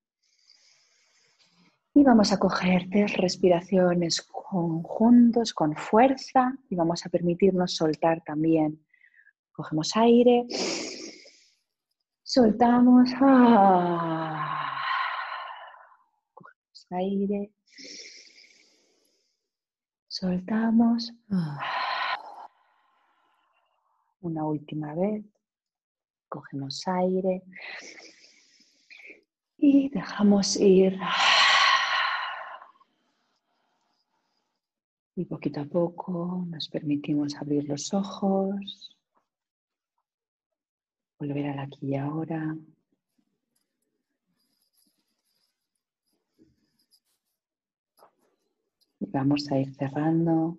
Y 1.93 2.03
vamos 2.03 2.33
a 2.33 2.39
coger 2.39 2.89
tres 2.91 3.19
respiraciones 3.19 4.23
conjuntos, 4.23 5.53
con 5.53 5.77
fuerza, 5.77 6.55
y 6.71 6.75
vamos 6.75 7.05
a 7.05 7.11
permitirnos 7.11 7.75
soltar 7.77 8.23
también. 8.25 8.83
Cogemos 9.53 9.95
aire, 9.95 10.47
soltamos, 12.23 13.11
ah. 13.21 14.73
cogemos 16.33 16.87
aire, 16.93 17.53
Soltamos. 20.09 21.13
Una 24.21 24.45
última 24.45 24.95
vez. 24.95 25.25
Cogemos 26.29 26.83
aire. 26.87 27.43
Y 29.57 29.89
dejamos 29.91 30.57
ir. 30.57 30.99
Y 35.17 35.25
poquito 35.25 35.61
a 35.61 35.65
poco 35.65 36.45
nos 36.49 36.69
permitimos 36.69 37.37
abrir 37.37 37.69
los 37.69 37.93
ojos. 37.93 38.97
Volver 41.19 41.47
al 41.49 41.59
aquí 41.59 41.89
y 41.89 41.97
ahora. 41.97 42.57
vamos 49.13 49.51
a 49.51 49.59
ir 49.59 49.75
cerrando. 49.75 50.59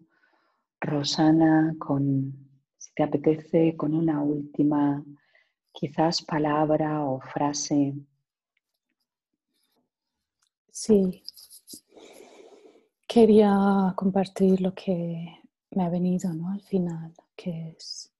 Rosana, 0.80 1.76
con, 1.78 2.51
te 3.02 3.18
apetece, 3.18 3.76
con 3.76 3.96
una 3.96 4.22
última 4.22 5.04
quizás 5.72 6.22
palabra 6.22 7.04
o 7.04 7.20
frase. 7.20 7.94
Sí, 10.72 11.24
quería 13.08 13.94
compartir 13.96 14.62
lo 14.62 14.74
que 14.74 15.42
me 15.72 15.84
ha 15.84 15.90
venido 15.90 16.34
¿no? 16.34 16.50
al 16.50 16.62
final, 16.62 17.14
que 17.36 17.76
es 17.76 18.12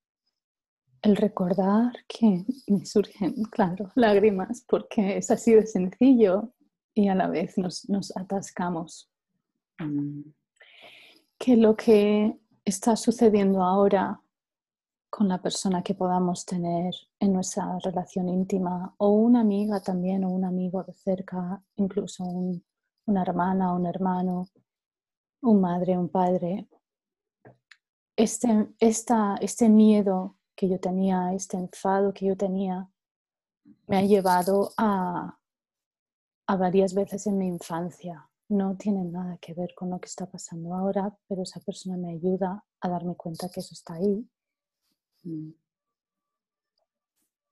el 1.04 1.16
recordar 1.16 1.94
que 2.08 2.44
me 2.68 2.86
surgen, 2.86 3.44
claro, 3.52 3.92
lágrimas, 3.96 4.66
porque 4.68 5.18
es 5.18 5.30
así 5.32 5.54
de 5.54 5.66
sencillo 5.66 6.54
y 6.94 7.08
a 7.08 7.16
la 7.16 7.28
vez 7.28 7.58
nos, 7.58 7.88
nos 7.90 8.16
atascamos 8.18 9.10
que 11.38 11.56
lo 11.56 11.76
que 11.76 12.38
está 12.66 12.96
sucediendo 12.96 13.64
ahora 13.64 14.22
con 15.12 15.28
la 15.28 15.42
persona 15.42 15.84
que 15.84 15.94
podamos 15.94 16.46
tener 16.46 16.96
en 17.20 17.34
nuestra 17.34 17.78
relación 17.80 18.30
íntima 18.30 18.96
o 18.98 19.10
una 19.10 19.42
amiga 19.42 19.82
también 19.82 20.24
o 20.24 20.30
un 20.30 20.46
amigo 20.46 20.84
de 20.84 20.94
cerca, 20.94 21.62
incluso 21.76 22.24
una 23.06 23.22
hermana 23.22 23.74
un 23.74 23.86
hermano, 23.86 24.48
un 25.42 25.60
madre, 25.60 25.98
un 25.98 26.08
padre. 26.08 26.70
Este, 28.16 28.70
este 28.80 29.70
miedo 29.70 30.38
que 30.56 30.70
yo 30.70 30.80
tenía, 30.80 31.34
este 31.34 31.58
enfado 31.58 32.14
que 32.14 32.28
yo 32.28 32.38
tenía, 32.38 32.90
me 33.88 33.98
ha 33.98 34.04
llevado 34.04 34.72
a, 34.78 35.38
a 36.48 36.56
varias 36.56 36.94
veces 36.94 37.28
en 37.28 37.38
mi 37.38 37.48
infancia 37.48 38.32
no 38.48 38.76
tiene 38.76 39.04
nada 39.06 39.38
que 39.38 39.54
ver 39.54 39.74
con 39.76 39.90
lo 39.90 40.00
que 40.00 40.08
está 40.08 40.26
pasando 40.26 40.74
ahora, 40.74 41.18
pero 41.28 41.44
esa 41.44 41.60
persona 41.62 41.98
me 41.98 42.12
ayuda 42.12 42.64
a 42.82 42.90
darme 42.90 43.16
cuenta 43.16 43.50
que 43.50 43.62
eso 43.62 43.74
está 43.74 43.96
ahí. 43.96 44.26
Mm. 45.24 45.52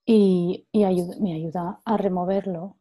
Y, 0.05 0.67
me 1.19 1.33
ayuda 1.33 1.81
a 1.85 1.97
removerlo 1.97 2.77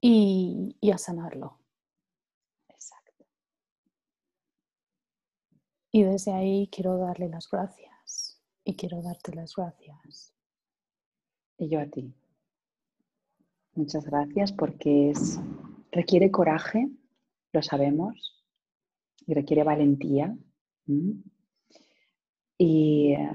y, 0.00 0.76
y 0.80 0.90
a 0.92 0.98
sanarlo. 0.98 1.58
Exacto. 2.68 3.24
Y 5.90 6.04
desde 6.04 6.32
ahí 6.32 6.68
quiero 6.68 6.96
darle 6.98 7.28
las 7.28 7.50
gracias 7.50 8.40
y 8.64 8.76
quiero 8.76 9.02
darte 9.02 9.34
las 9.34 9.56
gracias. 9.56 10.32
Y 11.58 11.68
yo 11.68 11.80
a 11.80 11.86
ti. 11.86 12.14
Muchas 13.74 14.04
gracias 14.04 14.52
porque 14.52 15.10
es 15.10 15.40
Requiere 15.94 16.32
coraje, 16.32 16.88
lo 17.52 17.62
sabemos, 17.62 18.44
y 19.28 19.32
requiere 19.32 19.62
valentía. 19.62 20.36
Y 22.66 23.12
eh, 23.12 23.30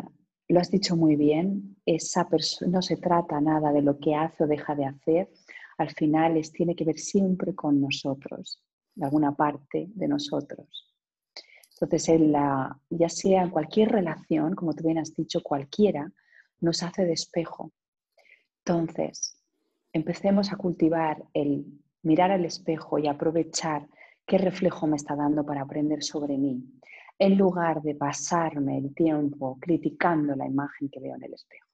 lo 0.48 0.60
has 0.60 0.72
dicho 0.72 0.96
muy 0.96 1.16
bien, 1.16 1.78
esa 1.86 2.28
no 2.66 2.82
se 2.82 2.98
trata 2.98 3.40
nada 3.40 3.72
de 3.72 3.84
lo 3.84 4.00
que 4.00 4.16
hace 4.16 4.44
o 4.44 4.48
deja 4.48 4.74
de 4.74 4.86
hacer. 4.86 5.30
al 5.78 5.92
final 5.92 6.36
es, 6.36 6.52
tiene 6.52 6.76
que 6.76 6.84
ver 6.84 6.98
siempre 6.98 7.54
con 7.54 7.80
nosotros, 7.80 8.60
de 8.96 9.06
alguna 9.06 9.36
parte 9.36 9.88
de 9.94 10.08
nosotros. 10.08 10.96
Entonces, 11.80 12.20
la, 12.20 12.76
ya 12.90 13.08
sea 13.08 13.44
en 13.44 13.52
cualquier 13.52 13.90
relación, 13.90 14.56
como 14.56 14.74
tú 14.74 14.84
bien 14.84 14.98
has 14.98 15.14
dicho, 15.14 15.42
cualquiera, 15.44 16.12
nos 16.60 16.82
hace 16.82 17.06
de 17.06 17.14
espejo. 17.14 17.72
Entonces, 18.66 19.38
empecemos 19.94 20.52
a 20.52 20.56
cultivar 20.56 21.24
el 21.36 21.68
mirar 22.02 22.32
al 22.32 22.46
espejo 22.46 22.98
y 22.98 23.08
aprovechar 23.08 23.88
qué 24.26 24.40
reflejo 24.40 24.88
me 24.88 24.98
está 24.98 25.16
dando 25.16 25.46
para 25.46 25.62
aprender 25.62 26.02
sobre 26.04 26.36
mí, 26.36 26.64
en 27.20 27.38
lugar 27.38 27.82
de 27.82 27.96
pasarme 27.96 28.78
el 28.78 28.96
tiempo 28.96 29.58
criticando 29.60 30.36
la 30.36 30.48
imagen 30.48 30.90
que 30.90 31.02
veo 31.02 31.16
en 31.16 31.24
el 31.24 31.34
espejo. 31.34 31.68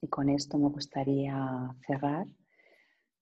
Y 0.00 0.08
con 0.08 0.28
esto 0.30 0.58
me 0.58 0.68
gustaría 0.68 1.70
cerrar 1.86 2.26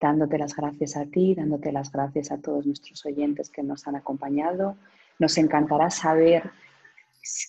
dándote 0.02 0.36
las 0.36 0.54
gracias 0.54 0.96
a 0.96 1.06
ti, 1.06 1.34
dándote 1.34 1.70
las 1.70 1.92
gracias 1.92 2.32
a 2.32 2.40
todos 2.40 2.66
nuestros 2.66 3.06
oyentes 3.06 3.48
que 3.50 3.62
nos 3.62 3.86
han 3.86 3.94
acompañado. 3.94 4.76
Nos 5.20 5.38
encantará 5.38 5.90
saber 5.90 6.50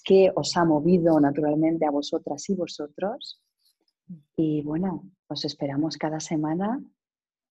qué 0.05 0.31
os 0.35 0.55
ha 0.55 0.63
movido 0.63 1.19
naturalmente 1.19 1.85
a 1.85 1.91
vosotras 1.91 2.47
y 2.49 2.55
vosotros. 2.55 3.41
Y 4.35 4.61
bueno, 4.61 5.03
os 5.27 5.43
esperamos 5.45 5.97
cada 5.97 6.19
semana, 6.19 6.79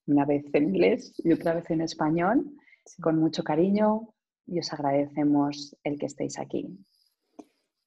una 0.07 0.25
vez 0.25 0.45
en 0.53 0.69
inglés 0.69 1.13
y 1.19 1.33
otra 1.33 1.55
vez 1.55 1.69
en 1.71 1.81
español, 1.81 2.47
con 3.01 3.19
mucho 3.19 3.43
cariño 3.43 4.15
y 4.47 4.59
os 4.59 4.73
agradecemos 4.73 5.77
el 5.85 5.99
que 5.99 6.07
estéis 6.07 6.39
aquí. 6.39 6.79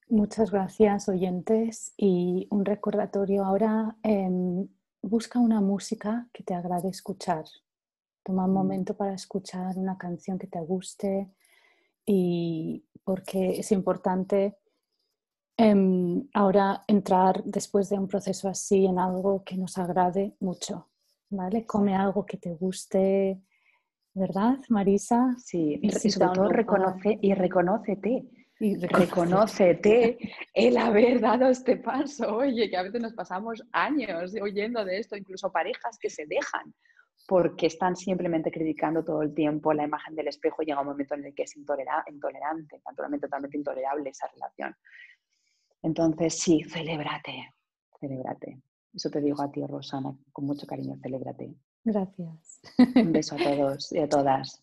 Muchas 0.08 0.52
gracias, 0.52 1.08
oyentes. 1.08 1.92
Y 1.96 2.46
un 2.50 2.64
recordatorio 2.64 3.44
ahora, 3.44 3.96
em, 4.04 4.68
busca 5.02 5.40
una 5.40 5.60
música 5.60 6.28
que 6.32 6.44
te 6.44 6.54
agrade 6.54 6.88
escuchar. 6.88 7.44
Toma 8.22 8.44
un 8.44 8.52
mm. 8.52 8.54
momento 8.54 8.96
para 8.96 9.14
escuchar 9.14 9.76
una 9.76 9.98
canción 9.98 10.38
que 10.38 10.46
te 10.46 10.60
guste 10.60 11.30
y 12.04 12.84
porque 13.04 13.58
es 13.58 13.72
importante 13.72 14.56
em, 15.58 16.28
ahora 16.34 16.84
entrar 16.86 17.42
después 17.44 17.88
de 17.88 17.98
un 17.98 18.06
proceso 18.06 18.48
así 18.48 18.84
en 18.84 18.98
algo 18.98 19.42
que 19.42 19.56
nos 19.56 19.78
agrade 19.78 20.36
mucho. 20.40 20.88
¿Vale? 21.30 21.66
Come 21.66 21.96
algo 21.96 22.24
que 22.24 22.36
te 22.36 22.54
guste, 22.54 23.40
¿verdad, 24.16 24.58
Marisa? 24.70 25.36
Sí, 25.38 25.78
y 25.82 25.90
sobre 25.90 26.34
todo 26.34 26.48
reconoce 26.48 27.18
y 27.20 27.34
reconócete 27.34 28.24
y 28.58 28.76
reconócete 28.86 30.18
el 30.54 30.78
haber 30.78 31.20
dado 31.20 31.48
este 31.48 31.76
paso. 31.76 32.36
Oye, 32.36 32.70
que 32.70 32.76
a 32.76 32.82
veces 32.82 33.00
nos 33.00 33.12
pasamos 33.12 33.62
años 33.72 34.34
oyendo 34.40 34.84
de 34.84 34.98
esto, 34.98 35.16
incluso 35.16 35.52
parejas 35.52 35.98
que 35.98 36.08
se 36.08 36.26
dejan 36.26 36.74
porque 37.28 37.66
están 37.66 37.96
simplemente 37.96 38.50
criticando 38.50 39.04
todo 39.04 39.20
el 39.20 39.34
tiempo 39.34 39.72
la 39.72 39.84
imagen 39.84 40.14
del 40.14 40.28
espejo 40.28 40.62
y 40.62 40.66
llega 40.66 40.80
un 40.80 40.86
momento 40.86 41.14
en 41.14 41.26
el 41.26 41.34
que 41.34 41.42
es 41.42 41.56
intolerante, 41.56 42.80
naturalmente 42.86 43.26
totalmente 43.26 43.56
intolerable 43.56 44.10
esa 44.10 44.28
relación. 44.28 44.74
Entonces, 45.82 46.38
sí, 46.38 46.62
celébrate, 46.64 47.52
celébrate. 48.00 48.60
Eso 48.94 49.10
te 49.10 49.20
digo 49.20 49.42
a 49.42 49.50
ti, 49.50 49.60
Rosana, 49.66 50.16
con 50.32 50.46
mucho 50.46 50.66
cariño, 50.66 50.96
celébrate. 51.02 51.54
Gracias. 51.86 52.60
Un 52.96 53.12
beso 53.12 53.36
a 53.36 53.38
todos 53.38 53.92
y 53.92 54.00
a 54.00 54.08
todas. 54.08 54.60